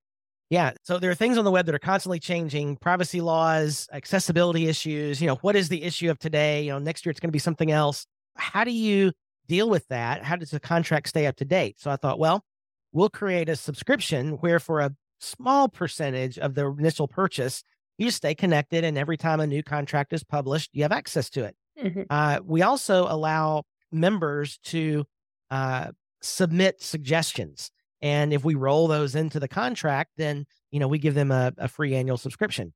Yeah. 0.50 0.72
So 0.84 1.00
there 1.00 1.10
are 1.10 1.16
things 1.16 1.38
on 1.38 1.46
the 1.46 1.52
web 1.52 1.66
that 1.66 1.74
are 1.76 1.80
constantly 1.80 2.20
changing 2.20 2.78
privacy 2.78 3.22
laws, 3.22 3.88
accessibility 3.92 4.68
issues. 4.68 5.20
You 5.20 5.28
know, 5.28 5.36
what 5.42 5.56
is 5.56 5.68
the 5.70 5.84
issue 5.84 6.12
of 6.12 6.20
today? 6.20 6.64
You 6.64 6.72
know, 6.72 6.80
next 6.80 7.06
year 7.06 7.12
it's 7.12 7.20
going 7.20 7.30
to 7.30 7.34
be 7.34 7.40
something 7.40 7.72
else. 7.72 8.06
How 8.36 8.64
do 8.64 8.72
you 8.72 9.12
deal 9.48 9.70
with 9.70 9.88
that? 9.88 10.24
How 10.24 10.36
does 10.36 10.52
the 10.52 10.60
contract 10.60 11.10
stay 11.10 11.26
up 11.26 11.36
to 11.38 11.46
date? 11.46 11.80
So 11.80 11.90
I 11.92 11.96
thought, 11.96 12.20
well, 12.20 12.46
we'll 12.92 13.10
create 13.10 13.50
a 13.50 13.56
subscription 13.56 14.34
where 14.42 14.60
for 14.60 14.80
a 14.80 14.92
small 15.20 15.68
percentage 15.70 16.38
of 16.38 16.54
the 16.54 16.68
initial 16.68 17.08
purchase, 17.08 17.64
you 18.04 18.12
stay 18.12 18.36
connected. 18.36 18.84
And 18.84 18.98
every 18.98 19.18
time 19.18 19.40
a 19.40 19.48
new 19.48 19.64
contract 19.64 20.14
is 20.14 20.24
published, 20.24 20.70
you 20.74 20.84
have 20.84 20.92
access 20.92 21.30
to 21.32 21.46
it. 21.46 21.56
Mhm. 21.82 22.06
Uh, 22.10 22.40
we 22.44 22.62
also 22.62 23.08
allow 23.08 23.64
members 23.92 24.60
to 24.66 25.06
uh, 25.50 25.92
submit 26.22 26.82
suggestions. 26.82 27.72
And 28.02 28.34
if 28.34 28.44
we 28.44 28.56
roll 28.56 28.88
those 28.88 29.16
into 29.16 29.40
the 29.40 29.48
contract, 29.48 30.12
then 30.18 30.46
you 30.72 30.80
know 30.80 30.88
we 30.88 31.00
give 31.00 31.16
them 31.16 31.32
a, 31.32 31.54
a 31.58 31.68
free 31.68 31.96
annual 31.96 32.18
subscription. 32.18 32.74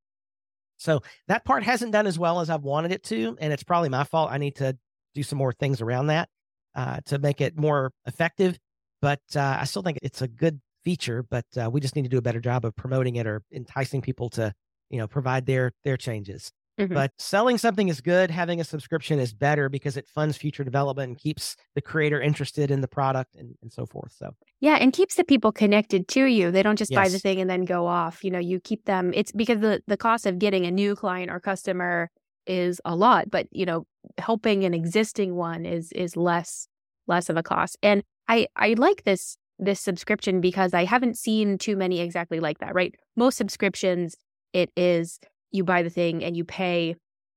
So 0.77 1.01
that 1.27 1.43
part 1.43 1.63
hasn't 1.63 1.91
done 1.91 2.07
as 2.07 2.19
well 2.19 2.39
as 2.39 2.49
I've 2.49 2.63
wanted 2.63 2.91
it 2.91 3.03
to, 3.05 3.35
and 3.41 3.51
it's 3.51 3.63
probably 3.63 3.89
my 3.89 4.03
fault. 4.03 4.31
I 4.31 4.37
need 4.37 4.55
to 4.57 4.77
do 5.15 5.23
some 5.23 5.37
more 5.37 5.51
things 5.51 5.81
around 5.81 6.07
that 6.07 6.29
uh, 6.75 6.99
to 7.07 7.17
make 7.17 7.41
it 7.41 7.57
more 7.57 7.91
effective. 8.05 8.57
But 9.01 9.21
uh, 9.35 9.57
I 9.59 9.65
still 9.65 9.81
think 9.81 9.97
it's 10.01 10.21
a 10.21 10.27
good 10.27 10.61
feature, 10.83 11.23
but 11.23 11.45
uh, 11.61 11.69
we 11.69 11.81
just 11.81 11.95
need 11.95 12.03
to 12.03 12.09
do 12.09 12.19
a 12.19 12.21
better 12.21 12.39
job 12.39 12.63
of 12.63 12.75
promoting 12.75 13.15
it 13.15 13.27
or 13.27 13.41
enticing 13.51 14.01
people 14.01 14.29
to, 14.31 14.53
you 14.89 14.97
know, 14.97 15.07
provide 15.07 15.45
their 15.45 15.73
their 15.83 15.97
changes. 15.97 16.51
Mm-hmm. 16.79 16.93
But 16.93 17.11
selling 17.17 17.57
something 17.57 17.87
is 17.87 18.01
good. 18.01 18.29
Having 18.29 18.61
a 18.61 18.63
subscription 18.63 19.17
is 19.17 19.33
better 19.33 19.67
because 19.67 19.97
it 19.97 20.07
funds 20.07 20.37
future 20.37 20.63
development 20.63 21.09
and 21.09 21.17
keeps 21.17 21.55
the 21.73 21.81
creator 21.81 22.21
interested 22.21 22.69
in 22.69 22.81
the 22.81 22.87
product 22.87 23.33
and, 23.35 23.55
and 23.63 23.73
so 23.73 23.87
forth. 23.87 24.13
So, 24.15 24.35
yeah, 24.59 24.75
and 24.75 24.93
keeps 24.93 25.15
the 25.15 25.23
people 25.23 25.51
connected 25.51 26.07
to 26.09 26.25
you. 26.25 26.51
They 26.51 26.61
don't 26.61 26.77
just 26.77 26.91
yes. 26.91 26.97
buy 26.97 27.09
the 27.09 27.17
thing 27.17 27.41
and 27.41 27.49
then 27.49 27.65
go 27.65 27.87
off. 27.87 28.23
You 28.23 28.29
know, 28.29 28.39
you 28.39 28.59
keep 28.59 28.85
them. 28.85 29.11
It's 29.15 29.31
because 29.31 29.59
the, 29.59 29.81
the 29.87 29.97
cost 29.97 30.27
of 30.27 30.37
getting 30.37 30.67
a 30.67 30.71
new 30.71 30.95
client 30.95 31.31
or 31.31 31.39
customer 31.39 32.11
is 32.45 32.79
a 32.85 32.95
lot, 32.95 33.31
but, 33.31 33.47
you 33.51 33.65
know, 33.65 33.87
helping 34.19 34.63
an 34.63 34.73
existing 34.73 35.35
one 35.35 35.65
is 35.65 35.91
is 35.93 36.15
less 36.15 36.67
less 37.07 37.29
of 37.29 37.37
a 37.37 37.43
cost. 37.43 37.77
And 37.81 38.03
I 38.27 38.47
I 38.55 38.75
like 38.77 39.03
this 39.03 39.35
this 39.59 39.81
subscription 39.81 40.41
because 40.41 40.73
I 40.73 40.85
haven't 40.85 41.17
seen 41.17 41.57
too 41.57 41.75
many 41.75 41.99
exactly 41.99 42.39
like 42.39 42.59
that, 42.59 42.75
right? 42.75 42.93
Most 43.15 43.37
subscriptions, 43.37 44.15
it 44.53 44.71
is 44.75 45.19
you 45.51 45.63
buy 45.63 45.83
the 45.83 45.89
thing 45.89 46.23
and 46.23 46.35
you 46.35 46.43
pay 46.43 46.95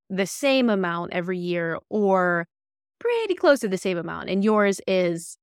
the 0.08 0.26
same 0.26 0.68
amount 0.68 1.12
every 1.12 1.38
year 1.38 1.78
or 1.88 2.46
pretty 2.98 3.34
close 3.34 3.60
to 3.60 3.68
the 3.68 3.78
same 3.78 3.96
amount. 3.96 4.28
And 4.28 4.44
yours 4.44 4.80
is 4.86 5.38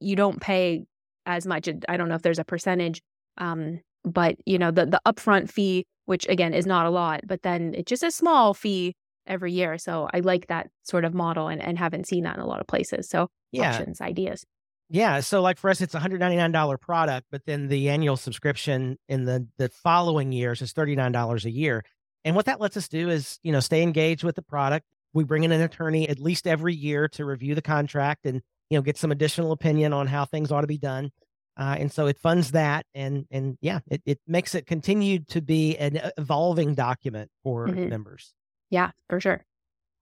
you 0.00 0.16
don't 0.16 0.40
pay 0.40 0.84
as 1.26 1.46
much. 1.46 1.68
I 1.88 1.96
don't 1.96 2.08
know 2.08 2.14
if 2.14 2.22
there's 2.22 2.38
a 2.38 2.44
percentage, 2.44 3.00
um, 3.38 3.80
but 4.04 4.36
you 4.46 4.58
know 4.58 4.70
the 4.70 4.86
the 4.86 5.00
upfront 5.06 5.50
fee, 5.50 5.86
which 6.06 6.26
again 6.28 6.54
is 6.54 6.66
not 6.66 6.86
a 6.86 6.90
lot, 6.90 7.20
but 7.26 7.42
then 7.42 7.74
it's 7.76 7.88
just 7.88 8.02
a 8.02 8.10
small 8.10 8.54
fee 8.54 8.94
every 9.26 9.52
year. 9.52 9.78
So 9.78 10.08
I 10.12 10.20
like 10.20 10.48
that 10.48 10.68
sort 10.82 11.04
of 11.04 11.14
model 11.14 11.48
and, 11.48 11.62
and 11.62 11.78
haven't 11.78 12.06
seen 12.06 12.24
that 12.24 12.36
in 12.36 12.42
a 12.42 12.46
lot 12.46 12.60
of 12.60 12.66
places. 12.66 13.08
So 13.08 13.28
yeah. 13.52 13.70
options, 13.70 14.00
ideas. 14.00 14.44
Yeah. 14.92 15.20
So 15.20 15.40
like 15.40 15.56
for 15.56 15.70
us, 15.70 15.80
it's 15.80 15.94
a 15.94 15.98
$199 16.00 16.78
product, 16.78 17.26
but 17.30 17.46
then 17.46 17.68
the 17.68 17.88
annual 17.88 18.18
subscription 18.18 18.98
in 19.08 19.24
the, 19.24 19.48
the 19.56 19.70
following 19.70 20.32
years 20.32 20.60
is 20.60 20.74
$39 20.74 21.46
a 21.46 21.50
year. 21.50 21.82
And 22.26 22.36
what 22.36 22.44
that 22.44 22.60
lets 22.60 22.76
us 22.76 22.88
do 22.88 23.08
is, 23.08 23.38
you 23.42 23.52
know, 23.52 23.60
stay 23.60 23.82
engaged 23.82 24.22
with 24.22 24.36
the 24.36 24.42
product. 24.42 24.86
We 25.14 25.24
bring 25.24 25.44
in 25.44 25.52
an 25.52 25.62
attorney 25.62 26.10
at 26.10 26.18
least 26.20 26.46
every 26.46 26.74
year 26.74 27.08
to 27.08 27.24
review 27.24 27.54
the 27.54 27.62
contract 27.62 28.26
and, 28.26 28.42
you 28.68 28.76
know, 28.76 28.82
get 28.82 28.98
some 28.98 29.10
additional 29.10 29.52
opinion 29.52 29.94
on 29.94 30.08
how 30.08 30.26
things 30.26 30.52
ought 30.52 30.60
to 30.60 30.66
be 30.66 30.76
done. 30.76 31.10
Uh, 31.56 31.76
and 31.78 31.90
so 31.90 32.06
it 32.06 32.18
funds 32.18 32.50
that 32.50 32.84
and 32.94 33.26
and 33.30 33.56
yeah, 33.62 33.80
it, 33.90 34.02
it 34.04 34.20
makes 34.26 34.54
it 34.54 34.66
continue 34.66 35.20
to 35.20 35.40
be 35.40 35.76
an 35.78 36.00
evolving 36.18 36.74
document 36.74 37.30
for 37.42 37.66
mm-hmm. 37.66 37.88
members. 37.88 38.34
Yeah, 38.68 38.90
for 39.08 39.20
sure. 39.20 39.44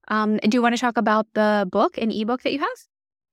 Um, 0.08 0.38
do 0.38 0.56
you 0.56 0.62
want 0.62 0.74
to 0.74 0.80
talk 0.80 0.96
about 0.96 1.26
the 1.34 1.68
book 1.70 1.96
and 1.96 2.12
ebook 2.12 2.42
that 2.42 2.52
you 2.52 2.58
have? 2.58 2.68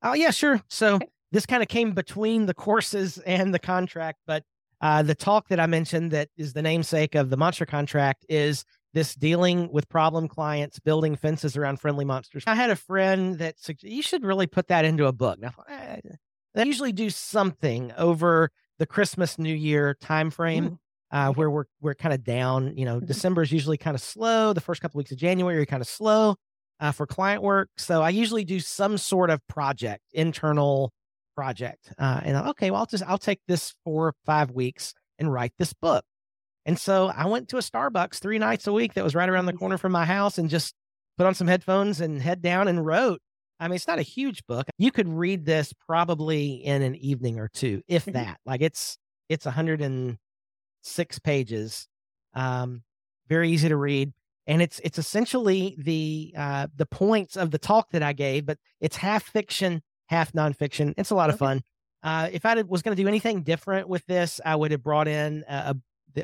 Oh 0.04 0.14
yeah, 0.14 0.32
sure. 0.32 0.62
So 0.68 0.96
okay. 0.96 1.08
This 1.32 1.46
kind 1.46 1.62
of 1.62 1.70
came 1.70 1.92
between 1.92 2.46
the 2.46 2.54
courses 2.54 3.18
and 3.20 3.54
the 3.54 3.60
contract, 3.60 4.20
but 4.26 4.44
uh, 4.82 5.02
the 5.02 5.16
talk 5.16 5.48
that 5.50 5.60
I 5.60 5.66
mentioned 5.66 6.12
that 6.12 6.30
is 6.38 6.54
the 6.54 6.62
namesake 6.62 7.16
of 7.16 7.30
the 7.30 7.38
monster 7.38 7.66
contract 7.66 8.26
is 8.30 8.64
this 8.94 9.16
dealing 9.16 9.72
with 9.72 9.90
problem 9.90 10.28
clients, 10.28 10.80
building 10.80 11.16
fences 11.16 11.58
around 11.58 11.80
friendly 11.80 12.06
monsters. 12.06 12.44
I 12.48 12.56
had 12.56 12.70
a 12.70 12.76
friend 12.76 13.40
that 13.40 13.60
said, 13.60 13.78
you 13.82 14.02
should 14.02 14.24
really 14.24 14.48
put 14.48 14.68
that 14.68 14.86
into 14.86 15.06
a 15.08 15.12
book. 15.12 15.40
Now, 15.40 15.52
I, 15.68 16.00
they 16.54 16.66
usually 16.66 16.92
do 16.92 17.10
something 17.10 17.92
over 17.98 18.52
the 18.80 18.86
Christmas 18.86 19.38
New 19.38 19.56
Year 19.56 19.98
timeframe. 20.02 20.70
Mm. 20.70 20.78
Uh, 21.10 21.32
where 21.32 21.50
we're 21.50 21.64
we're 21.80 21.96
kind 21.96 22.14
of 22.14 22.22
down. 22.22 22.76
You 22.76 22.84
know, 22.84 22.98
mm-hmm. 22.98 23.06
December 23.06 23.42
is 23.42 23.50
usually 23.50 23.78
kind 23.78 23.96
of 23.96 24.02
slow. 24.02 24.52
The 24.52 24.60
first 24.60 24.82
couple 24.82 25.00
of 25.00 25.04
weeks 25.06 25.14
of 25.14 25.18
January 25.18 25.58
are 25.62 25.66
kind 25.66 25.80
of 25.82 25.88
slow 25.88 26.36
uh, 26.82 26.92
for 26.92 27.08
client 27.08 27.42
work. 27.42 27.70
So 27.78 28.02
I 28.02 28.10
usually 28.10 28.44
do 28.44 28.60
some 28.60 28.98
sort 28.98 29.30
of 29.30 29.40
project, 29.48 30.04
internal 30.12 30.92
project. 31.38 31.94
Uh, 32.00 32.20
and 32.24 32.36
okay, 32.50 32.72
well, 32.72 32.82
I'll 32.82 32.88
just 32.88 33.04
I'll 33.06 33.20
take 33.20 33.42
this 33.48 33.76
four 33.86 34.08
or 34.08 34.16
five 34.26 34.50
weeks 34.50 34.96
and 35.20 35.32
write 35.32 35.54
this 35.60 35.72
book. 35.72 36.04
And 36.66 36.80
so 36.80 37.12
I 37.16 37.28
went 37.28 37.48
to 37.50 37.58
a 37.58 37.62
Starbucks 37.62 38.16
three 38.16 38.40
nights 38.40 38.66
a 38.66 38.74
week 38.74 38.96
that 38.96 39.04
was 39.04 39.14
right 39.16 39.30
around 39.30 39.46
the 39.46 39.54
corner 39.54 39.78
from 39.78 39.92
my 39.92 40.04
house 40.04 40.40
and 40.40 40.50
just 40.50 40.74
put 41.18 41.28
on 41.28 41.36
some 41.36 41.48
headphones 41.48 42.02
and 42.02 42.22
head 42.22 42.42
down 42.42 42.68
and 42.68 42.84
wrote. 42.84 43.22
I 43.60 43.68
mean, 43.68 43.76
it's 43.76 43.88
not 43.88 44.00
a 44.00 44.04
huge 44.04 44.46
book. 44.48 44.68
You 44.78 44.92
could 44.92 45.08
read 45.08 45.46
this 45.46 45.74
probably 45.88 46.56
in 46.56 46.82
an 46.82 46.96
evening 46.96 47.40
or 47.40 47.50
two, 47.54 47.84
if 47.88 48.04
mm-hmm. 48.04 48.14
that. 48.14 48.40
like 48.46 48.62
it's 48.62 48.98
it's 49.30 49.46
106 49.46 51.20
pages. 51.20 51.88
Um, 52.34 52.84
very 53.30 53.52
easy 53.52 53.70
to 53.70 53.78
read. 53.78 54.12
And 54.48 54.62
it's 54.62 54.80
it's 54.84 54.98
essentially 54.98 55.76
the 55.78 56.34
uh, 56.38 56.68
the 56.76 56.86
points 56.86 57.36
of 57.36 57.52
the 57.52 57.58
talk 57.58 57.92
that 57.92 58.02
I 58.02 58.14
gave, 58.14 58.46
but 58.46 58.58
it's 58.80 58.96
half 58.96 59.24
fiction, 59.24 59.82
half 60.08 60.34
nonfiction. 60.34 60.94
It's 60.98 61.12
a 61.12 61.16
lot 61.16 61.30
of 61.30 61.38
fun. 61.38 61.62
Uh, 62.04 62.30
if 62.32 62.46
I 62.46 62.62
was 62.62 62.82
going 62.82 62.96
to 62.96 63.02
do 63.02 63.08
anything 63.08 63.42
different 63.42 63.90
with 63.90 64.06
this, 64.06 64.40
I 64.46 64.56
would 64.56 64.72
have 64.72 64.84
brought 64.84 65.08
in 65.08 65.44
a, 65.48 65.76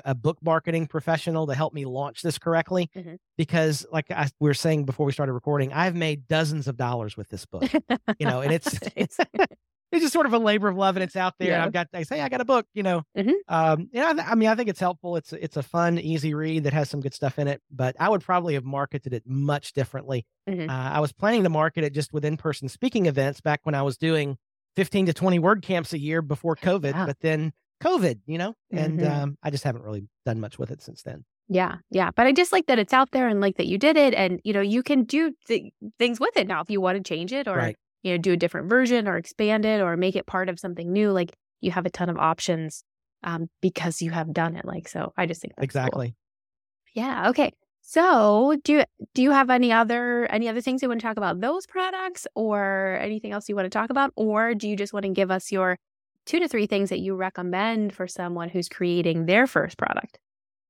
a 0.06 0.16
book 0.16 0.38
marketing 0.42 0.88
professional 0.88 1.48
to 1.48 1.56
help 1.56 1.74
me 1.74 1.86
launch 1.86 2.22
this 2.22 2.38
correctly 2.38 2.90
mm-hmm. 2.96 3.16
because 3.38 3.86
like 3.92 4.10
I, 4.12 4.30
we 4.40 4.50
were 4.50 4.54
saying 4.54 4.86
before 4.86 5.06
we 5.06 5.12
started 5.12 5.34
recording 5.34 5.74
i've 5.74 5.96
made 5.96 6.28
dozens 6.28 6.68
of 6.68 6.78
dollars 6.78 7.18
with 7.18 7.30
this 7.30 7.46
book 7.46 7.72
you 8.20 8.26
know 8.26 8.42
and 8.42 8.52
it's 8.52 8.80
it's, 8.96 9.20
it's 9.94 10.04
just 10.04 10.14
sort 10.14 10.26
of 10.26 10.34
a 10.34 10.40
labor 10.40 10.68
of 10.68 10.76
love 10.76 10.96
and 10.96 11.04
it's 11.04 11.16
out 11.16 11.36
there 11.40 11.50
yeah. 11.50 11.64
i've 11.64 11.72
got 11.72 11.88
i 11.94 12.04
say 12.04 12.22
i 12.22 12.30
got 12.30 12.42
a 12.42 12.46
book 12.46 12.66
you 12.74 12.84
know 12.84 13.04
mm-hmm. 13.18 13.32
um 13.48 13.90
yeah 13.92 14.14
I, 14.18 14.32
I 14.32 14.36
mean 14.36 14.50
i 14.50 14.56
think 14.56 14.70
it's 14.70 14.80
helpful 14.80 15.16
it's 15.16 15.34
it's 15.34 15.58
a 15.58 15.64
fun 15.64 16.00
easy 16.00 16.34
read 16.34 16.64
that 16.64 16.74
has 16.74 16.90
some 16.90 17.02
good 17.02 17.14
stuff 17.14 17.40
in 17.40 17.48
it 17.48 17.62
but 17.72 17.96
i 18.00 18.10
would 18.10 18.22
probably 18.22 18.56
have 18.56 18.66
marketed 18.66 19.14
it 19.14 19.24
much 19.26 19.74
differently 19.74 20.26
mm-hmm. 20.50 20.70
uh, 20.70 20.90
i 20.92 21.00
was 21.00 21.12
planning 21.12 21.44
to 21.44 21.50
market 21.50 21.84
it 21.84 21.94
just 21.94 22.14
with 22.14 22.26
in-person 22.26 22.70
speaking 22.70 23.06
events 23.06 23.42
back 23.42 23.62
when 23.64 23.76
i 23.76 23.82
was 23.82 23.98
doing 23.98 24.38
15 24.76 25.06
to 25.08 25.14
20 25.14 25.40
WordCamps 25.40 25.94
a 25.94 26.00
year 26.00 26.22
before 26.22 26.56
covid 26.56 26.94
but 27.06 27.20
then 27.20 27.54
COVID, 27.84 28.22
you 28.26 28.38
know, 28.38 28.56
and 28.72 29.00
mm-hmm. 29.00 29.12
um, 29.12 29.38
I 29.44 29.50
just 29.50 29.64
haven't 29.64 29.84
really 29.84 30.08
done 30.26 30.40
much 30.40 30.58
with 30.58 30.72
it 30.72 30.82
since 30.82 31.04
then. 31.04 31.26
Yeah, 31.50 31.76
yeah, 31.92 32.12
but 32.16 32.26
I 32.26 32.32
just 32.32 32.54
like 32.54 32.68
that 32.68 32.80
it's 32.80 32.94
out 32.94 33.12
there 33.12 33.28
and 33.28 33.42
like 33.42 33.58
that 33.58 33.68
you 33.68 33.78
did 33.78 33.98
it, 33.98 34.14
and 34.14 34.40
you 34.46 34.54
know 34.54 34.62
you 34.62 34.82
can 34.82 35.04
do 35.04 35.34
th- 35.48 35.74
things 36.00 36.20
with 36.20 36.36
it 36.38 36.48
now 36.48 36.62
if 36.62 36.70
you 36.70 36.80
want 36.80 36.98
to 36.98 37.04
change 37.04 37.34
it 37.34 37.48
or 37.48 37.58
right. 37.58 37.78
You 38.04 38.12
know 38.12 38.18
do 38.18 38.34
a 38.34 38.38
different 38.38 38.70
version 38.70 39.08
or 39.08 39.18
expand 39.18 39.66
it 39.66 39.82
or 39.82 39.98
make 39.98 40.16
it 40.16 40.26
part 40.26 40.50
of 40.50 40.60
something 40.60 40.92
new. 40.92 41.12
Like 41.12 41.36
you 41.62 41.72
have 41.72 41.86
a 41.86 41.90
ton 41.90 42.10
of 42.10 42.18
options 42.18 42.84
um, 43.24 43.50
because 43.62 44.02
you 44.02 44.12
have 44.12 44.34
done 44.34 44.56
it. 44.56 44.66
Like 44.66 44.88
so, 44.88 45.14
I 45.18 45.26
just 45.26 45.42
think 45.42 45.54
exactly. 45.58 46.08
Cool. 46.08 47.04
Yeah. 47.04 47.30
Okay. 47.30 47.52
So 47.82 48.56
do 48.64 48.74
you 48.74 48.84
do 49.14 49.22
you 49.24 49.32
have 49.32 49.50
any 49.50 49.72
other 49.72 50.26
any 50.26 50.48
other 50.48 50.62
things 50.62 50.82
you 50.82 50.88
want 50.88 51.02
to 51.02 51.08
talk 51.08 51.18
about 51.18 51.42
those 51.42 51.66
products 51.66 52.28
or 52.36 52.98
anything 53.02 53.32
else 53.32 53.50
you 53.50 53.56
want 53.56 53.66
to 53.66 53.70
talk 53.70 53.90
about, 53.90 54.12
or 54.16 54.54
do 54.54 54.70
you 54.70 54.76
just 54.76 54.94
want 54.94 55.04
to 55.04 55.12
give 55.12 55.32
us 55.32 55.52
your 55.52 55.78
two 56.26 56.40
to 56.40 56.48
three 56.48 56.68
things 56.68 56.90
that 56.90 57.00
you 57.00 57.16
recommend 57.16 57.94
for 57.94 58.08
someone 58.08 58.50
who's 58.50 58.70
creating 58.70 59.26
their 59.26 59.48
first 59.48 59.78
product. 59.78 60.20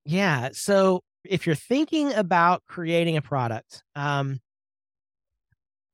Yeah. 0.05 0.49
So 0.53 1.01
if 1.23 1.45
you're 1.45 1.55
thinking 1.55 2.13
about 2.13 2.63
creating 2.67 3.17
a 3.17 3.21
product, 3.21 3.83
um, 3.95 4.39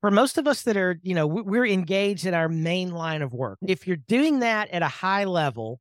for 0.01 0.12
most 0.12 0.38
of 0.38 0.47
us 0.47 0.63
that 0.63 0.77
are, 0.77 0.99
you 1.03 1.13
know, 1.13 1.27
we're 1.27 1.65
engaged 1.65 2.25
in 2.25 2.33
our 2.33 2.47
main 2.47 2.91
line 2.91 3.21
of 3.21 3.33
work. 3.33 3.59
If 3.65 3.88
you're 3.88 3.97
doing 3.97 4.39
that 4.39 4.69
at 4.69 4.81
a 4.81 4.88
high 4.88 5.25
level, 5.25 5.79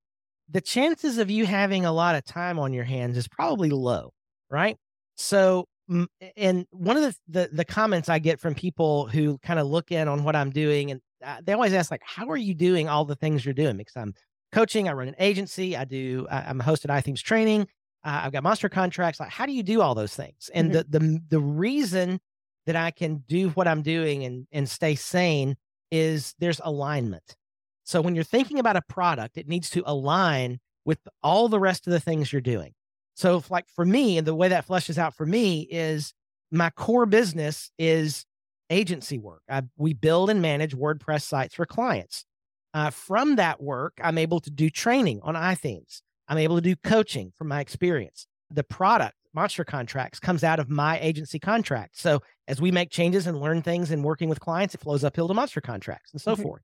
the 0.50 0.60
chances 0.60 1.18
of 1.18 1.30
you 1.30 1.46
having 1.46 1.84
a 1.84 1.92
lot 1.92 2.14
of 2.14 2.24
time 2.24 2.58
on 2.58 2.72
your 2.72 2.84
hands 2.84 3.16
is 3.16 3.28
probably 3.28 3.70
low, 3.70 4.12
right? 4.50 4.76
So, 5.16 5.66
and 6.36 6.66
one 6.70 6.96
of 6.96 7.02
the, 7.02 7.16
the, 7.28 7.50
the 7.52 7.64
comments 7.64 8.08
I 8.08 8.18
get 8.18 8.40
from 8.40 8.54
people 8.54 9.06
who 9.06 9.38
kind 9.38 9.60
of 9.60 9.66
look 9.66 9.92
in 9.92 10.08
on 10.08 10.24
what 10.24 10.36
I'm 10.36 10.50
doing 10.50 10.90
and 10.90 11.00
uh, 11.24 11.40
they 11.42 11.52
always 11.52 11.72
ask 11.72 11.90
like, 11.90 12.02
how 12.04 12.28
are 12.28 12.36
you 12.36 12.54
doing 12.54 12.88
all 12.88 13.04
the 13.04 13.16
things 13.16 13.44
you're 13.44 13.54
doing? 13.54 13.76
Because 13.76 13.96
I'm 13.96 14.14
coaching, 14.52 14.88
I 14.88 14.92
run 14.92 15.08
an 15.08 15.16
agency, 15.18 15.76
I 15.76 15.84
do, 15.84 16.26
I, 16.30 16.50
am 16.50 16.60
a 16.60 16.64
host 16.64 16.84
at 16.84 16.90
iThemes 16.90 17.22
training, 17.22 17.66
uh, 18.04 18.20
I've 18.24 18.32
got 18.32 18.42
monster 18.42 18.68
contracts. 18.68 19.20
Like, 19.20 19.30
how 19.30 19.46
do 19.46 19.52
you 19.52 19.62
do 19.62 19.80
all 19.80 19.94
those 19.94 20.14
things? 20.14 20.50
And 20.54 20.70
mm-hmm. 20.70 20.90
the 20.90 20.98
the 20.98 21.20
the 21.30 21.40
reason 21.40 22.20
that 22.68 22.76
I 22.76 22.90
can 22.90 23.24
do 23.26 23.48
what 23.50 23.66
I'm 23.66 23.82
doing 23.82 24.24
and 24.24 24.46
and 24.52 24.68
stay 24.68 24.94
sane 24.94 25.56
is 25.90 26.34
there's 26.38 26.60
alignment. 26.62 27.36
So 27.84 28.02
when 28.02 28.14
you're 28.14 28.24
thinking 28.24 28.58
about 28.58 28.76
a 28.76 28.82
product, 28.82 29.38
it 29.38 29.48
needs 29.48 29.70
to 29.70 29.82
align 29.86 30.60
with 30.84 30.98
all 31.22 31.48
the 31.48 31.58
rest 31.58 31.86
of 31.86 31.92
the 31.92 32.00
things 32.00 32.32
you're 32.32 32.40
doing. 32.40 32.74
So, 33.14 33.38
if, 33.38 33.50
like 33.50 33.68
for 33.68 33.84
me, 33.84 34.16
and 34.16 34.26
the 34.26 34.34
way 34.34 34.48
that 34.48 34.66
fleshes 34.68 34.96
out 34.96 35.14
for 35.14 35.26
me 35.26 35.66
is 35.70 36.14
my 36.50 36.70
core 36.70 37.06
business 37.06 37.70
is 37.78 38.24
agency 38.70 39.18
work. 39.18 39.42
I, 39.50 39.62
we 39.76 39.92
build 39.92 40.30
and 40.30 40.40
manage 40.40 40.76
WordPress 40.76 41.22
sites 41.22 41.54
for 41.54 41.66
clients. 41.66 42.24
Uh, 42.74 42.90
from 42.90 43.36
that 43.36 43.60
work, 43.62 43.94
I'm 44.02 44.18
able 44.18 44.40
to 44.40 44.50
do 44.50 44.70
training 44.70 45.20
on 45.22 45.34
iThemes. 45.34 46.00
I'm 46.28 46.38
able 46.38 46.56
to 46.56 46.62
do 46.62 46.76
coaching 46.76 47.32
from 47.36 47.48
my 47.48 47.60
experience. 47.60 48.26
The 48.50 48.64
product, 48.64 49.16
Monster 49.34 49.64
Contracts, 49.64 50.18
comes 50.18 50.42
out 50.44 50.58
of 50.58 50.68
my 50.68 50.98
agency 51.00 51.38
contract. 51.38 51.98
So 51.98 52.22
as 52.46 52.60
we 52.60 52.70
make 52.70 52.90
changes 52.90 53.26
and 53.26 53.40
learn 53.40 53.62
things 53.62 53.90
and 53.90 54.04
working 54.04 54.28
with 54.28 54.40
clients, 54.40 54.74
it 54.74 54.80
flows 54.80 55.04
uphill 55.04 55.28
to 55.28 55.34
Monster 55.34 55.60
Contracts 55.60 56.12
and 56.12 56.20
so 56.20 56.34
mm-hmm. 56.34 56.42
forth. 56.42 56.62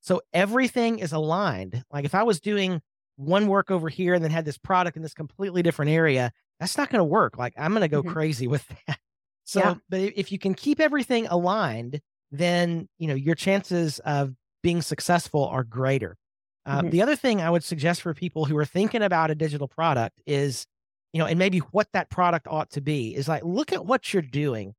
So 0.00 0.20
everything 0.32 0.98
is 0.98 1.12
aligned. 1.12 1.84
Like 1.92 2.04
if 2.04 2.14
I 2.14 2.24
was 2.24 2.40
doing 2.40 2.82
one 3.16 3.46
work 3.46 3.70
over 3.70 3.88
here 3.88 4.14
and 4.14 4.24
then 4.24 4.30
had 4.30 4.44
this 4.44 4.58
product 4.58 4.96
in 4.96 5.02
this 5.02 5.14
completely 5.14 5.62
different 5.62 5.90
area, 5.90 6.32
that's 6.58 6.76
not 6.76 6.90
going 6.90 7.00
to 7.00 7.04
work. 7.04 7.38
Like 7.38 7.54
I'm 7.56 7.72
going 7.72 7.82
to 7.82 7.88
go 7.88 8.02
mm-hmm. 8.02 8.12
crazy 8.12 8.46
with 8.46 8.66
that. 8.86 8.98
So, 9.44 9.60
yeah. 9.60 9.74
but 9.88 10.00
if 10.00 10.32
you 10.32 10.38
can 10.38 10.54
keep 10.54 10.80
everything 10.80 11.26
aligned, 11.26 12.00
then 12.30 12.88
you 12.98 13.08
know 13.08 13.14
your 13.14 13.34
chances 13.34 13.98
of 14.00 14.34
being 14.62 14.82
successful 14.82 15.46
are 15.46 15.64
greater. 15.64 16.16
Uh, 16.64 16.80
mm-hmm. 16.80 16.90
The 16.90 17.02
other 17.02 17.16
thing 17.16 17.40
I 17.40 17.50
would 17.50 17.64
suggest 17.64 18.02
for 18.02 18.14
people 18.14 18.44
who 18.44 18.56
are 18.56 18.64
thinking 18.64 19.02
about 19.02 19.30
a 19.30 19.34
digital 19.34 19.68
product 19.68 20.20
is, 20.26 20.66
you 21.12 21.18
know, 21.18 21.26
and 21.26 21.38
maybe 21.38 21.58
what 21.58 21.88
that 21.92 22.10
product 22.10 22.46
ought 22.48 22.70
to 22.70 22.80
be 22.80 23.14
is 23.14 23.28
like, 23.28 23.44
look 23.44 23.72
at 23.72 23.84
what 23.84 24.12
you're 24.12 24.22
doing. 24.22 24.74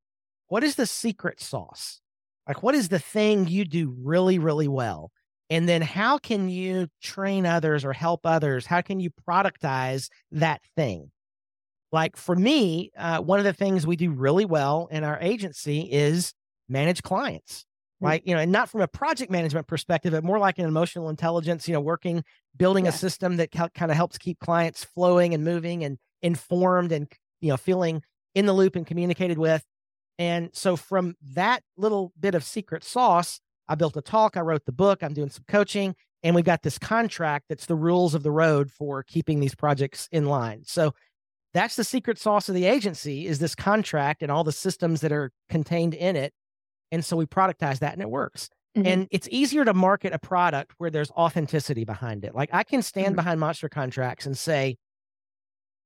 What 0.47 0.63
is 0.63 0.75
the 0.75 0.85
secret 0.85 1.39
sauce? 1.39 2.01
Like, 2.47 2.63
what 2.63 2.75
is 2.75 2.89
the 2.89 2.99
thing 2.99 3.47
you 3.47 3.65
do 3.65 3.95
really, 4.01 4.39
really 4.39 4.67
well? 4.67 5.11
And 5.49 5.69
then 5.69 5.81
how 5.81 6.17
can 6.17 6.49
you 6.49 6.87
train 7.01 7.45
others 7.45 7.85
or 7.85 7.93
help 7.93 8.21
others? 8.25 8.65
How 8.65 8.81
can 8.81 8.99
you 8.99 9.11
productize 9.27 10.09
that 10.31 10.61
thing? 10.75 11.11
Like 11.91 12.17
for 12.17 12.35
me, 12.35 12.91
uh, 12.97 13.19
one 13.19 13.39
of 13.39 13.45
the 13.45 13.53
things 13.53 13.85
we 13.85 13.95
do 13.95 14.11
really 14.11 14.45
well 14.45 14.87
in 14.91 15.03
our 15.03 15.19
agency 15.21 15.81
is 15.91 16.33
manage 16.67 17.03
clients 17.03 17.65
right? 18.03 18.21
You 18.25 18.35
know, 18.35 18.41
and 18.41 18.51
not 18.51 18.69
from 18.69 18.81
a 18.81 18.87
project 18.87 19.31
management 19.31 19.67
perspective, 19.67 20.11
but 20.11 20.23
more 20.23 20.37
like 20.37 20.59
an 20.59 20.65
emotional 20.65 21.09
intelligence, 21.09 21.67
you 21.67 21.73
know, 21.73 21.79
working, 21.79 22.23
building 22.57 22.85
yeah. 22.85 22.89
a 22.89 22.93
system 22.93 23.37
that 23.37 23.51
kind 23.51 23.91
of 23.91 23.91
helps 23.91 24.17
keep 24.17 24.39
clients 24.39 24.83
flowing 24.83 25.33
and 25.33 25.43
moving 25.43 25.83
and 25.83 25.97
informed 26.23 26.91
and, 26.91 27.07
you 27.41 27.49
know, 27.49 27.57
feeling 27.57 28.01
in 28.33 28.47
the 28.47 28.53
loop 28.53 28.75
and 28.75 28.87
communicated 28.87 29.37
with. 29.37 29.63
And 30.17 30.49
so 30.53 30.75
from 30.75 31.15
that 31.33 31.61
little 31.77 32.11
bit 32.19 32.33
of 32.33 32.43
secret 32.43 32.83
sauce, 32.83 33.39
I 33.67 33.75
built 33.75 33.95
a 33.95 34.01
talk, 34.01 34.35
I 34.35 34.41
wrote 34.41 34.65
the 34.65 34.71
book, 34.71 35.03
I'm 35.03 35.13
doing 35.13 35.29
some 35.29 35.45
coaching, 35.47 35.95
and 36.23 36.35
we've 36.35 36.43
got 36.43 36.63
this 36.63 36.79
contract 36.79 37.45
that's 37.49 37.65
the 37.65 37.75
rules 37.75 38.15
of 38.15 38.23
the 38.23 38.31
road 38.31 38.71
for 38.71 39.03
keeping 39.03 39.39
these 39.39 39.55
projects 39.55 40.07
in 40.11 40.25
line. 40.25 40.63
So 40.65 40.93
that's 41.53 41.75
the 41.75 41.83
secret 41.83 42.17
sauce 42.17 42.49
of 42.49 42.55
the 42.55 42.65
agency 42.65 43.27
is 43.27 43.39
this 43.39 43.53
contract 43.53 44.23
and 44.23 44.31
all 44.31 44.43
the 44.43 44.51
systems 44.51 45.01
that 45.01 45.11
are 45.11 45.31
contained 45.49 45.93
in 45.93 46.15
it 46.15 46.33
and 46.93 47.03
so 47.03 47.17
we 47.17 47.25
productize 47.25 47.79
that 47.79 47.93
and 47.93 48.03
it 48.03 48.09
works. 48.09 48.49
Mm-hmm. 48.77 48.87
And 48.87 49.07
it's 49.09 49.27
easier 49.31 49.65
to 49.65 49.73
market 49.73 50.13
a 50.13 50.19
product 50.19 50.73
where 50.77 50.91
there's 50.91 51.09
authenticity 51.11 51.85
behind 51.85 52.23
it. 52.23 52.35
Like 52.35 52.51
I 52.53 52.63
can 52.63 52.83
stand 52.83 53.07
mm-hmm. 53.07 53.15
behind 53.15 53.39
monster 53.39 53.67
contracts 53.67 54.27
and 54.27 54.37
say, 54.37 54.77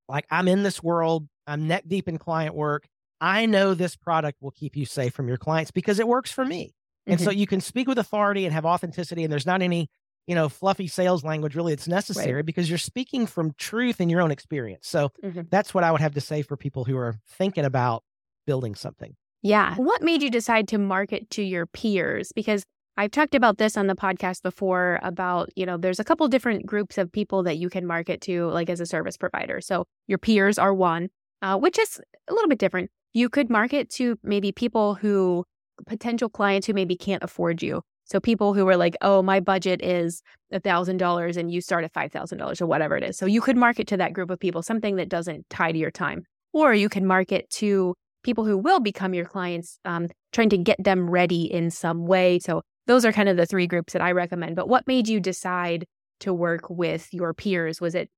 like, 0.09 0.25
I'm 0.29 0.47
in 0.47 0.63
this 0.63 0.81
world, 0.81 1.27
I'm 1.45 1.67
neck 1.67 1.83
deep 1.87 2.07
in 2.07 2.17
client 2.17 2.55
work. 2.55 2.87
I 3.19 3.45
know 3.45 3.73
this 3.73 3.95
product 3.95 4.41
will 4.41 4.51
keep 4.51 4.75
you 4.75 4.85
safe 4.85 5.13
from 5.13 5.27
your 5.27 5.37
clients 5.37 5.71
because 5.71 5.99
it 5.99 6.07
works 6.07 6.31
for 6.31 6.45
me. 6.45 6.65
Mm-hmm. 6.67 7.11
And 7.13 7.21
so 7.21 7.29
mm-hmm. 7.29 7.39
you 7.39 7.47
can 7.47 7.61
speak 7.61 7.87
with 7.87 7.97
authority 7.97 8.45
and 8.45 8.53
have 8.53 8.65
authenticity, 8.65 9.23
and 9.23 9.31
there's 9.31 9.45
not 9.45 9.61
any, 9.61 9.89
you 10.27 10.35
know, 10.35 10.49
fluffy 10.49 10.87
sales 10.87 11.23
language 11.23 11.55
really 11.55 11.73
it's 11.73 11.87
necessary 11.87 12.35
right. 12.35 12.45
because 12.45 12.69
you're 12.69 12.77
speaking 12.77 13.25
from 13.25 13.53
truth 13.57 13.99
in 14.01 14.09
your 14.09 14.21
own 14.21 14.31
experience. 14.31 14.87
So 14.87 15.11
mm-hmm. 15.23 15.41
that's 15.49 15.73
what 15.73 15.83
I 15.83 15.91
would 15.91 16.01
have 16.01 16.13
to 16.13 16.21
say 16.21 16.41
for 16.41 16.57
people 16.57 16.83
who 16.83 16.97
are 16.97 17.15
thinking 17.27 17.65
about 17.65 18.03
building 18.45 18.75
something. 18.75 19.15
Yeah. 19.41 19.75
What 19.75 20.01
made 20.01 20.21
you 20.21 20.29
decide 20.29 20.67
to 20.69 20.77
market 20.77 21.29
to 21.31 21.41
your 21.43 21.65
peers? 21.65 22.31
Because 22.33 22.65
I've 22.99 23.11
talked 23.11 23.35
about 23.35 23.59
this 23.59 23.77
on 23.77 23.85
the 23.85 23.95
podcast 23.95 24.41
before 24.41 24.99
about, 25.03 25.49
you 25.55 25.67
know, 25.67 25.77
there's 25.77 25.99
a 25.99 26.03
couple 26.03 26.27
different 26.27 26.65
groups 26.65 26.97
of 26.97 27.11
people 27.11 27.43
that 27.43 27.57
you 27.57 27.69
can 27.69 27.85
market 27.85 28.21
to, 28.21 28.47
like 28.47 28.71
as 28.71 28.79
a 28.79 28.87
service 28.87 29.17
provider. 29.17 29.61
So 29.61 29.85
your 30.07 30.17
peers 30.17 30.57
are 30.57 30.73
one, 30.73 31.09
uh, 31.43 31.57
which 31.57 31.77
is 31.77 32.01
a 32.27 32.33
little 32.33 32.49
bit 32.49 32.57
different. 32.57 32.89
You 33.13 33.29
could 33.29 33.51
market 33.51 33.91
to 33.91 34.17
maybe 34.23 34.51
people 34.51 34.95
who, 34.95 35.45
potential 35.85 36.27
clients 36.27 36.65
who 36.65 36.73
maybe 36.73 36.95
can't 36.95 37.23
afford 37.23 37.61
you. 37.61 37.83
So 38.05 38.19
people 38.19 38.55
who 38.55 38.67
are 38.67 38.77
like, 38.77 38.95
oh, 39.01 39.21
my 39.21 39.41
budget 39.41 39.83
is 39.83 40.23
a 40.51 40.59
thousand 40.59 40.97
dollars 40.97 41.37
and 41.37 41.51
you 41.51 41.61
start 41.61 41.83
at 41.83 41.93
five 41.93 42.11
thousand 42.11 42.39
dollars 42.39 42.61
or 42.61 42.65
whatever 42.65 42.97
it 42.97 43.03
is. 43.03 43.15
So 43.15 43.27
you 43.27 43.41
could 43.41 43.57
market 43.57 43.85
to 43.89 43.97
that 43.97 44.13
group 44.13 44.31
of 44.31 44.39
people, 44.39 44.63
something 44.63 44.95
that 44.95 45.09
doesn't 45.09 45.47
tie 45.51 45.71
to 45.71 45.77
your 45.77 45.91
time. 45.91 46.23
Or 46.51 46.73
you 46.73 46.89
can 46.89 47.05
market 47.05 47.47
to 47.51 47.93
people 48.23 48.45
who 48.45 48.57
will 48.57 48.79
become 48.79 49.13
your 49.13 49.25
clients, 49.25 49.77
um, 49.85 50.07
trying 50.31 50.49
to 50.49 50.57
get 50.57 50.83
them 50.83 51.09
ready 51.09 51.43
in 51.43 51.69
some 51.69 52.07
way. 52.07 52.39
So 52.39 52.63
those 52.87 53.05
are 53.05 53.11
kind 53.11 53.29
of 53.29 53.37
the 53.37 53.45
three 53.45 53.67
groups 53.67 53.93
that 53.93 54.01
I 54.01 54.11
recommend. 54.11 54.55
But 54.55 54.67
what 54.67 54.87
made 54.87 55.07
you 55.07 55.19
decide 55.19 55.85
to 56.21 56.33
work 56.33 56.69
with 56.69 57.13
your 57.13 57.33
peers? 57.33 57.79
Was 57.79 57.95
it, 57.95 58.09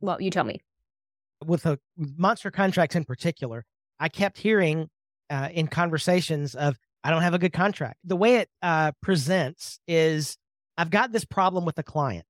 well, 0.00 0.20
you 0.20 0.30
tell 0.30 0.44
me. 0.44 0.60
With 1.44 1.64
the 1.64 1.78
monster 1.96 2.50
contracts 2.50 2.96
in 2.96 3.04
particular, 3.04 3.64
I 4.00 4.08
kept 4.08 4.38
hearing 4.38 4.88
uh, 5.28 5.50
in 5.52 5.66
conversations 5.66 6.54
of, 6.54 6.78
I 7.04 7.10
don't 7.10 7.22
have 7.22 7.34
a 7.34 7.38
good 7.38 7.52
contract. 7.52 7.98
The 8.04 8.16
way 8.16 8.36
it 8.36 8.48
uh, 8.62 8.92
presents 9.02 9.78
is, 9.86 10.38
I've 10.78 10.90
got 10.90 11.12
this 11.12 11.24
problem 11.24 11.64
with 11.64 11.76
the 11.76 11.82
client. 11.82 12.24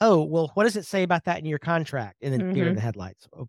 Oh, 0.00 0.22
well, 0.22 0.50
what 0.54 0.64
does 0.64 0.76
it 0.76 0.84
say 0.84 1.02
about 1.02 1.24
that 1.24 1.38
in 1.38 1.46
your 1.46 1.58
contract? 1.58 2.16
And 2.20 2.32
then 2.32 2.40
mm-hmm. 2.40 2.52
deer 2.52 2.68
in 2.68 2.74
the 2.74 2.80
headlights. 2.80 3.26
Oh, 3.36 3.48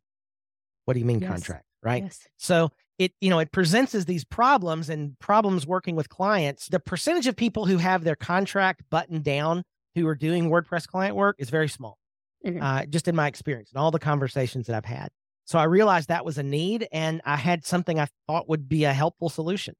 what 0.85 0.93
do 0.93 0.99
you 0.99 1.05
mean 1.05 1.19
yes. 1.19 1.29
contract? 1.29 1.65
Right. 1.83 2.03
Yes. 2.03 2.27
So 2.37 2.71
it 2.97 3.13
you 3.21 3.29
know 3.29 3.39
it 3.39 3.51
presents 3.51 3.93
as 3.95 4.05
these 4.05 4.23
problems 4.23 4.89
and 4.89 5.17
problems 5.19 5.67
working 5.67 5.95
with 5.95 6.09
clients 6.09 6.67
the 6.67 6.79
percentage 6.79 7.27
of 7.27 7.35
people 7.35 7.65
who 7.65 7.77
have 7.77 8.03
their 8.03 8.15
contract 8.15 8.83
buttoned 8.89 9.23
down 9.23 9.63
who 9.95 10.07
are 10.07 10.15
doing 10.15 10.49
wordpress 10.49 10.87
client 10.87 11.15
work 11.15 11.35
is 11.39 11.49
very 11.49 11.69
small 11.69 11.97
mm-hmm. 12.45 12.61
uh, 12.61 12.85
just 12.85 13.07
in 13.07 13.15
my 13.15 13.27
experience 13.27 13.71
and 13.71 13.79
all 13.79 13.91
the 13.91 13.99
conversations 13.99 14.67
that 14.67 14.75
i've 14.75 14.85
had 14.85 15.09
so 15.45 15.59
i 15.59 15.63
realized 15.63 16.09
that 16.09 16.25
was 16.25 16.37
a 16.37 16.43
need 16.43 16.87
and 16.91 17.21
i 17.25 17.35
had 17.35 17.65
something 17.65 17.99
i 17.99 18.07
thought 18.27 18.49
would 18.49 18.67
be 18.67 18.83
a 18.83 18.93
helpful 18.93 19.29
solution 19.29 19.75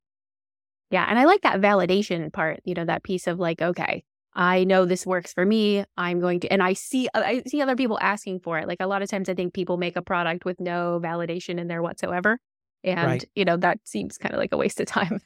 yeah 0.91 1.05
and 1.10 1.17
i 1.17 1.25
like 1.25 1.41
that 1.41 1.60
validation 1.60 2.31
part 2.31 2.60
you 2.63 2.73
know 2.73 2.86
that 2.86 3.03
piece 3.03 3.27
of 3.27 3.39
like 3.39 3.62
okay 3.62 4.03
I 4.38 4.63
know 4.65 4.86
this 4.86 5.04
works 5.04 5.34
for 5.34 5.45
me. 5.45 5.84
I'm 5.97 6.19
going 6.19 6.39
to, 6.41 6.47
and 6.54 6.62
I 6.62 6.73
see, 6.73 7.10
I 7.15 7.41
see 7.47 7.60
other 7.60 7.76
people 7.76 7.97
asking 8.00 8.41
for 8.41 8.60
it. 8.60 8.67
Like 8.67 8.78
a 8.80 8.86
lot 8.86 9.02
of 9.02 9.10
times, 9.10 9.30
I 9.30 9.34
think 9.34 9.56
people 9.56 9.78
make 9.78 9.95
a 9.95 10.02
product 10.02 10.45
with 10.45 10.60
no 10.62 11.02
validation 11.04 11.60
in 11.60 11.67
there 11.67 11.82
whatsoever, 11.82 12.38
and, 12.84 13.08
right. 13.08 13.26
you 13.36 13.43
know, 13.43 13.58
that 13.58 13.80
seems 13.84 14.17
kind 14.19 14.36
of 14.36 14.39
like 14.39 14.54
a 14.54 14.58
waste 14.58 14.80
of 14.80 14.86
time. 14.86 15.19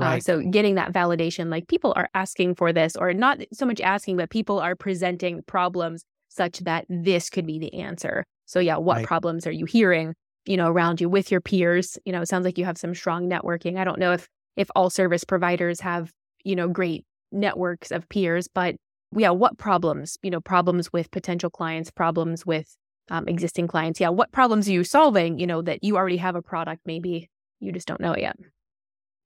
Uh, 0.00 0.04
right. 0.04 0.16
Uh, 0.16 0.20
so 0.20 0.40
getting 0.40 0.76
that 0.76 0.92
validation, 0.92 1.50
like 1.50 1.68
people 1.68 1.92
are 1.94 2.08
asking 2.14 2.54
for 2.54 2.72
this, 2.72 2.96
or 2.96 3.12
not 3.12 3.38
so 3.52 3.66
much 3.66 3.80
asking, 3.82 4.16
but 4.16 4.30
people 4.30 4.58
are 4.58 4.74
presenting 4.74 5.42
problems 5.42 6.04
such 6.30 6.60
that 6.60 6.86
this 6.88 7.30
could 7.30 7.46
be 7.46 7.58
the 7.58 7.74
answer. 7.74 8.24
So 8.46 8.60
yeah, 8.60 8.78
what 8.78 8.96
right. 8.96 9.06
problems 9.06 9.46
are 9.46 9.52
you 9.52 9.66
hearing, 9.66 10.14
you 10.46 10.56
know, 10.56 10.68
around 10.68 11.00
you 11.00 11.08
with 11.08 11.30
your 11.30 11.40
peers? 11.40 11.96
You 12.04 12.12
know, 12.12 12.22
it 12.22 12.28
sounds 12.28 12.44
like 12.44 12.58
you 12.58 12.64
have 12.64 12.78
some 12.78 12.94
strong 12.94 13.28
networking. 13.28 13.78
I 13.78 13.84
don't 13.84 13.98
know 13.98 14.12
if 14.12 14.26
if 14.56 14.68
all 14.74 14.90
service 14.90 15.22
providers 15.22 15.80
have, 15.80 16.10
you 16.44 16.56
know, 16.56 16.66
great 16.68 17.04
networks 17.34 17.90
of 17.90 18.08
peers, 18.08 18.48
but 18.48 18.76
yeah, 19.16 19.30
what 19.30 19.58
problems, 19.58 20.16
you 20.22 20.30
know, 20.30 20.40
problems 20.40 20.92
with 20.92 21.10
potential 21.10 21.50
clients, 21.50 21.90
problems 21.90 22.44
with 22.44 22.76
um, 23.10 23.28
existing 23.28 23.68
clients. 23.68 24.00
Yeah, 24.00 24.08
what 24.08 24.32
problems 24.32 24.68
are 24.68 24.72
you 24.72 24.84
solving? 24.84 25.38
You 25.38 25.46
know, 25.46 25.62
that 25.62 25.84
you 25.84 25.96
already 25.96 26.16
have 26.16 26.36
a 26.36 26.42
product, 26.42 26.82
maybe 26.86 27.28
you 27.60 27.72
just 27.72 27.86
don't 27.86 28.00
know 28.00 28.12
it 28.12 28.20
yet. 28.20 28.36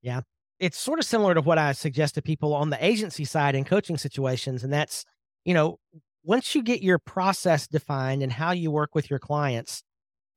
Yeah. 0.01 0.21
It's 0.59 0.77
sort 0.77 0.99
of 0.99 1.05
similar 1.05 1.33
to 1.33 1.41
what 1.41 1.57
I 1.57 1.71
suggest 1.71 2.15
to 2.15 2.21
people 2.21 2.53
on 2.53 2.69
the 2.69 2.85
agency 2.85 3.23
side 3.23 3.55
in 3.55 3.63
coaching 3.63 3.97
situations. 3.97 4.63
And 4.63 4.73
that's, 4.73 5.05
you 5.45 5.53
know, 5.53 5.79
once 6.23 6.53
you 6.53 6.61
get 6.61 6.83
your 6.83 6.99
process 6.99 7.67
defined 7.67 8.21
and 8.21 8.31
how 8.31 8.51
you 8.51 8.69
work 8.69 8.93
with 8.93 9.09
your 9.09 9.19
clients, 9.19 9.83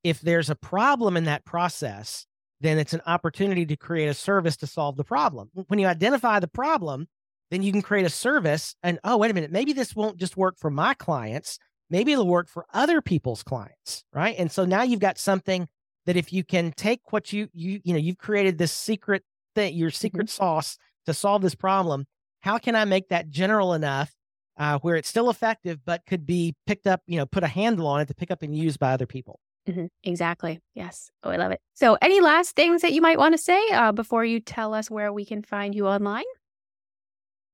if 0.05 0.21
there's 0.21 0.49
a 0.49 0.55
problem 0.55 1.17
in 1.17 1.25
that 1.25 1.45
process, 1.45 2.27
then 2.61 2.79
it's 2.79 2.93
an 2.93 3.03
opportunity 3.07 3.67
to 3.67 3.77
create 3.77 4.07
a 4.07 4.15
service 4.15 4.57
to 4.59 4.67
solve 4.67 4.97
the 4.97 5.05
problem. 5.05 5.51
When 5.67 5.81
you 5.81 5.87
identify 5.89 6.39
the 6.39 6.49
problem, 6.49 7.09
then 7.53 7.62
you 7.62 7.71
can 7.71 7.83
create 7.83 8.05
a 8.07 8.11
service 8.11 8.75
and, 8.83 8.99
oh, 9.05 9.17
wait 9.19 9.31
a 9.31 9.35
minute, 9.35 9.53
maybe 9.53 9.73
this 9.73 9.95
won't 9.95 10.17
just 10.17 10.37
work 10.37 10.59
for 10.59 10.71
my 10.71 10.95
clients 10.95 11.61
maybe 11.93 12.11
it'll 12.11 12.27
work 12.27 12.49
for 12.49 12.65
other 12.73 13.01
people's 13.01 13.45
clients, 13.45 14.03
right? 14.12 14.35
And 14.38 14.51
so 14.51 14.65
now 14.65 14.83
you've 14.83 14.99
got 14.99 15.19
something 15.19 15.69
that 16.07 16.17
if 16.17 16.33
you 16.33 16.43
can 16.43 16.73
take 16.73 17.12
what 17.12 17.33
you 17.33 17.49
you 17.53 17.81
you 17.85 17.93
know 17.93 18.01
you've 18.01 18.19
created 18.19 18.59
this 18.59 18.73
secret 18.73 19.23
thing, 19.55 19.75
your 19.77 19.91
secret 19.91 20.27
mm-hmm. 20.27 20.43
sauce 20.43 20.79
to 21.07 21.15
solve 21.15 21.43
this 21.43 21.55
problem. 21.55 22.07
How 22.41 22.59
can 22.59 22.75
I 22.75 22.85
make 22.87 23.11
that 23.11 23.29
general 23.29 23.75
enough 23.75 24.12
uh, 24.59 24.79
where 24.81 24.97
it's 24.97 25.09
still 25.09 25.31
effective, 25.31 25.79
but 25.85 26.03
could 26.07 26.27
be 26.27 26.57
picked 26.67 26.88
up, 26.88 27.03
you 27.07 27.19
know, 27.19 27.27
put 27.27 27.45
a 27.45 27.49
handle 27.49 27.87
on 27.87 28.01
it 28.01 28.09
to 28.09 28.15
pick 28.15 28.33
up 28.33 28.43
and 28.43 28.57
use 28.57 28.77
by 28.77 28.93
other 28.93 29.07
people? 29.07 29.38
Mm-hmm. 29.69 29.87
Exactly. 30.03 30.59
Yes. 30.75 31.11
Oh, 31.23 31.31
I 31.31 31.37
love 31.37 31.53
it. 31.53 31.61
So, 31.75 31.97
any 32.03 32.21
last 32.21 32.57
things 32.57 32.83
that 32.83 32.93
you 32.93 33.01
might 33.01 33.19
want 33.19 33.35
to 33.35 33.38
say 33.38 33.61
uh, 33.71 33.93
before 33.93 34.25
you 34.25 34.41
tell 34.41 34.75
us 34.75 34.91
where 34.91 35.12
we 35.12 35.25
can 35.25 35.43
find 35.43 35.73
you 35.73 35.87
online? 35.87 36.25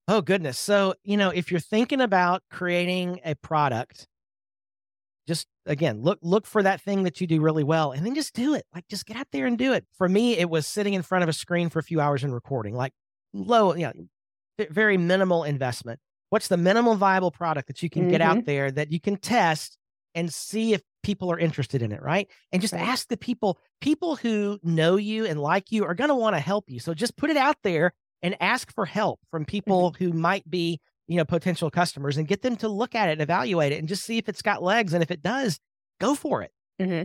Oh, 0.08 0.22
goodness. 0.22 0.58
So, 0.58 0.94
you 1.04 1.18
know, 1.18 1.28
if 1.28 1.50
you're 1.50 1.60
thinking 1.60 2.00
about 2.00 2.42
creating 2.50 3.20
a 3.24 3.34
product 3.34 4.08
just 5.28 5.46
again 5.66 6.00
look 6.00 6.18
look 6.22 6.46
for 6.46 6.62
that 6.62 6.80
thing 6.80 7.02
that 7.02 7.20
you 7.20 7.26
do 7.26 7.40
really 7.42 7.62
well 7.62 7.92
and 7.92 8.04
then 8.04 8.14
just 8.14 8.34
do 8.34 8.54
it 8.54 8.64
like 8.74 8.88
just 8.88 9.04
get 9.04 9.16
out 9.16 9.26
there 9.30 9.44
and 9.44 9.58
do 9.58 9.74
it 9.74 9.84
for 9.92 10.08
me 10.08 10.38
it 10.38 10.48
was 10.48 10.66
sitting 10.66 10.94
in 10.94 11.02
front 11.02 11.22
of 11.22 11.28
a 11.28 11.34
screen 11.34 11.68
for 11.68 11.78
a 11.78 11.82
few 11.82 12.00
hours 12.00 12.24
and 12.24 12.32
recording 12.32 12.74
like 12.74 12.94
low 13.34 13.74
you 13.74 13.82
know 13.82 13.92
very 14.70 14.96
minimal 14.96 15.44
investment 15.44 16.00
what's 16.30 16.48
the 16.48 16.56
minimal 16.56 16.94
viable 16.94 17.30
product 17.30 17.68
that 17.68 17.82
you 17.82 17.90
can 17.90 18.02
mm-hmm. 18.04 18.12
get 18.12 18.22
out 18.22 18.38
mm-hmm. 18.38 18.46
there 18.46 18.70
that 18.70 18.90
you 18.90 18.98
can 18.98 19.16
test 19.16 19.76
and 20.14 20.32
see 20.32 20.72
if 20.72 20.80
people 21.02 21.30
are 21.30 21.38
interested 21.38 21.82
in 21.82 21.92
it 21.92 22.02
right 22.02 22.30
and 22.50 22.62
just 22.62 22.72
right. 22.72 22.88
ask 22.88 23.06
the 23.08 23.16
people 23.18 23.58
people 23.82 24.16
who 24.16 24.58
know 24.62 24.96
you 24.96 25.26
and 25.26 25.38
like 25.38 25.70
you 25.70 25.84
are 25.84 25.94
going 25.94 26.08
to 26.08 26.14
want 26.14 26.34
to 26.34 26.40
help 26.40 26.64
you 26.68 26.80
so 26.80 26.94
just 26.94 27.18
put 27.18 27.28
it 27.28 27.36
out 27.36 27.56
there 27.62 27.92
and 28.22 28.37
ask 28.40 28.72
for 28.74 28.87
help 28.87 29.20
from 29.31 29.44
people 29.44 29.92
mm-hmm. 29.92 30.04
who 30.04 30.12
might 30.12 30.48
be 30.48 30.81
you 31.09 31.16
know, 31.16 31.24
potential 31.24 31.70
customers 31.70 32.18
and 32.18 32.28
get 32.28 32.42
them 32.42 32.54
to 32.57 32.68
look 32.68 32.94
at 32.94 33.09
it, 33.09 33.12
and 33.12 33.22
evaluate 33.22 33.72
it, 33.72 33.78
and 33.78 33.88
just 33.88 34.04
see 34.04 34.18
if 34.18 34.28
it's 34.28 34.42
got 34.42 34.62
legs. 34.62 34.92
And 34.92 35.02
if 35.02 35.11
it 35.11 35.22
does, 35.22 35.59
go 36.00 36.14
for 36.14 36.42
it. 36.42 36.52
Mm-hmm. 36.81 37.04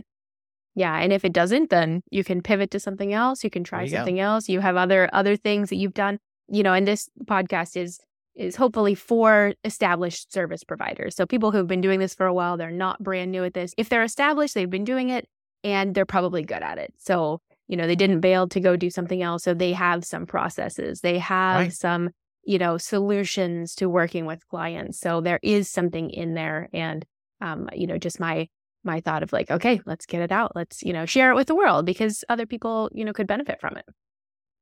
Yeah, 0.76 0.96
and 0.98 1.12
if 1.12 1.24
it 1.24 1.32
doesn't, 1.32 1.70
then 1.70 2.02
you 2.10 2.22
can 2.22 2.42
pivot 2.42 2.70
to 2.72 2.80
something 2.80 3.12
else. 3.12 3.42
You 3.42 3.50
can 3.50 3.64
try 3.64 3.84
you 3.84 3.90
something 3.90 4.20
else. 4.20 4.48
You 4.48 4.60
have 4.60 4.76
other 4.76 5.08
other 5.12 5.36
things 5.36 5.70
that 5.70 5.76
you've 5.76 5.94
done. 5.94 6.18
You 6.48 6.62
know, 6.62 6.74
and 6.74 6.86
this 6.86 7.08
podcast 7.24 7.76
is 7.76 7.98
is 8.34 8.56
hopefully 8.56 8.94
for 8.94 9.54
established 9.64 10.32
service 10.32 10.64
providers. 10.64 11.14
So 11.16 11.24
people 11.24 11.52
who've 11.52 11.66
been 11.66 11.80
doing 11.80 12.00
this 12.00 12.14
for 12.14 12.26
a 12.26 12.34
while, 12.34 12.56
they're 12.56 12.70
not 12.70 13.02
brand 13.02 13.30
new 13.30 13.44
at 13.44 13.54
this. 13.54 13.72
If 13.78 13.88
they're 13.88 14.02
established, 14.02 14.54
they've 14.54 14.68
been 14.68 14.84
doing 14.84 15.08
it 15.08 15.28
and 15.62 15.94
they're 15.94 16.04
probably 16.04 16.42
good 16.42 16.62
at 16.62 16.78
it. 16.78 16.92
So, 16.98 17.40
you 17.68 17.76
know, 17.76 17.86
they 17.86 17.96
didn't 17.96 18.20
bail 18.20 18.48
to 18.48 18.60
go 18.60 18.76
do 18.76 18.90
something 18.90 19.22
else. 19.22 19.42
So 19.42 19.54
they 19.54 19.72
have 19.72 20.04
some 20.04 20.26
processes. 20.26 21.00
They 21.00 21.18
have 21.18 21.56
Right. 21.56 21.72
some, 21.72 22.10
you 22.44 22.58
know, 22.58 22.76
solutions 22.78 23.74
to 23.76 23.88
working 23.88 24.26
with 24.26 24.46
clients. 24.48 25.00
So 25.00 25.20
there 25.20 25.40
is 25.42 25.68
something 25.70 26.10
in 26.10 26.34
there 26.34 26.68
and 26.72 27.04
um, 27.40 27.68
you 27.74 27.86
know, 27.86 27.98
just 27.98 28.20
my 28.20 28.48
my 28.84 29.00
thought 29.00 29.22
of 29.22 29.32
like, 29.32 29.50
okay, 29.50 29.80
let's 29.86 30.04
get 30.06 30.20
it 30.20 30.30
out. 30.30 30.52
Let's, 30.54 30.82
you 30.82 30.92
know, 30.92 31.06
share 31.06 31.30
it 31.30 31.34
with 31.34 31.46
the 31.46 31.54
world 31.54 31.86
because 31.86 32.22
other 32.28 32.44
people, 32.46 32.90
you 32.92 33.04
know, 33.04 33.12
could 33.14 33.26
benefit 33.26 33.60
from 33.60 33.76
it. 33.78 33.84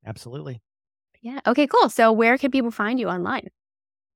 Absolutely. 0.05 0.61
Yeah. 1.21 1.39
Okay, 1.45 1.67
cool. 1.67 1.89
So 1.89 2.11
where 2.11 2.37
can 2.37 2.51
people 2.51 2.71
find 2.71 2.99
you 2.99 3.09
online? 3.09 3.47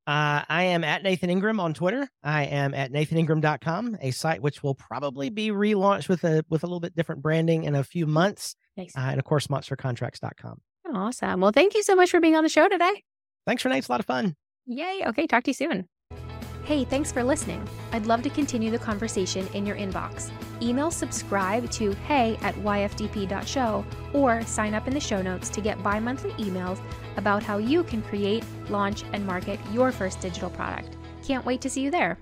Uh, 0.08 0.41
I 0.48 0.63
am 0.63 0.86
at 0.86 1.04
Nathan 1.04 1.30
Ingram 1.30 1.60
on 1.60 1.74
Twitter. 1.74 2.10
I 2.24 2.46
am 2.46 2.74
at 2.74 2.93
nathaningram.com, 2.93 3.98
a 4.02 4.12
site 4.12 4.41
which 4.41 4.63
will 4.63 4.74
probably 4.74 5.30
be 5.30 5.50
relaunched 5.50 6.08
with 6.08 6.24
a 6.24 6.46
with 6.50 6.63
a 6.63 6.65
little 6.65 6.80
bit 6.80 6.96
different 6.96 7.22
branding 7.22 7.65
in 7.65 7.76
a 7.76 7.84
few 7.84 8.08
months. 8.08 8.56
Nice. 8.78 8.96
Uh, 8.96 9.02
and 9.02 9.20
of 9.20 9.26
course, 9.26 9.48
monstercontracts.com. 9.48 10.62
Awesome. 10.93 11.41
Well, 11.41 11.52
thank 11.52 11.76
you 11.76 11.84
so 11.84 11.93
much 11.93 12.10
for 12.10 12.22
being 12.22 12.38
on 12.38 12.43
the 12.43 12.50
show 12.50 12.70
today. 12.70 13.04
Thanks, 13.46 13.65
Renee. 13.65 13.80
It's 13.80 13.89
a 13.89 13.91
lot 13.91 14.00
of 14.00 14.06
fun. 14.06 14.36
Yay. 14.65 15.04
Okay. 15.08 15.28
Talk 15.28 15.43
to 15.43 15.50
you 15.50 15.56
soon. 15.56 15.89
Hey, 16.67 16.84
thanks 16.84 17.13
for 17.13 17.23
listening. 17.23 17.65
I'd 17.93 18.08
love 18.08 18.23
to 18.23 18.30
continue 18.30 18.71
the 18.71 18.77
conversation 18.77 19.47
in 19.53 19.65
your 19.65 19.77
inbox. 19.77 20.32
Email 20.62 20.91
subscribe 20.91 21.71
to 21.71 21.93
hey 22.10 22.38
at 22.41 22.56
yfdp.show 22.56 23.86
or 24.12 24.41
sign 24.43 24.73
up 24.73 24.86
in 24.86 24.93
the 24.93 24.99
show 24.99 25.21
notes 25.21 25.47
to 25.51 25.62
get 25.62 25.82
bi 25.82 25.97
monthly 25.97 26.32
emails 26.32 26.82
about 27.15 27.41
how 27.41 27.58
you 27.58 27.84
can 27.84 28.01
create, 28.01 28.43
launch, 28.67 29.06
and 29.13 29.25
market 29.25 29.62
your 29.71 29.93
first 29.93 30.19
digital 30.19 30.49
product. 30.49 30.97
Can't 31.25 31.45
wait 31.45 31.62
to 31.62 31.69
see 31.69 31.80
you 31.80 31.89
there. 31.89 32.17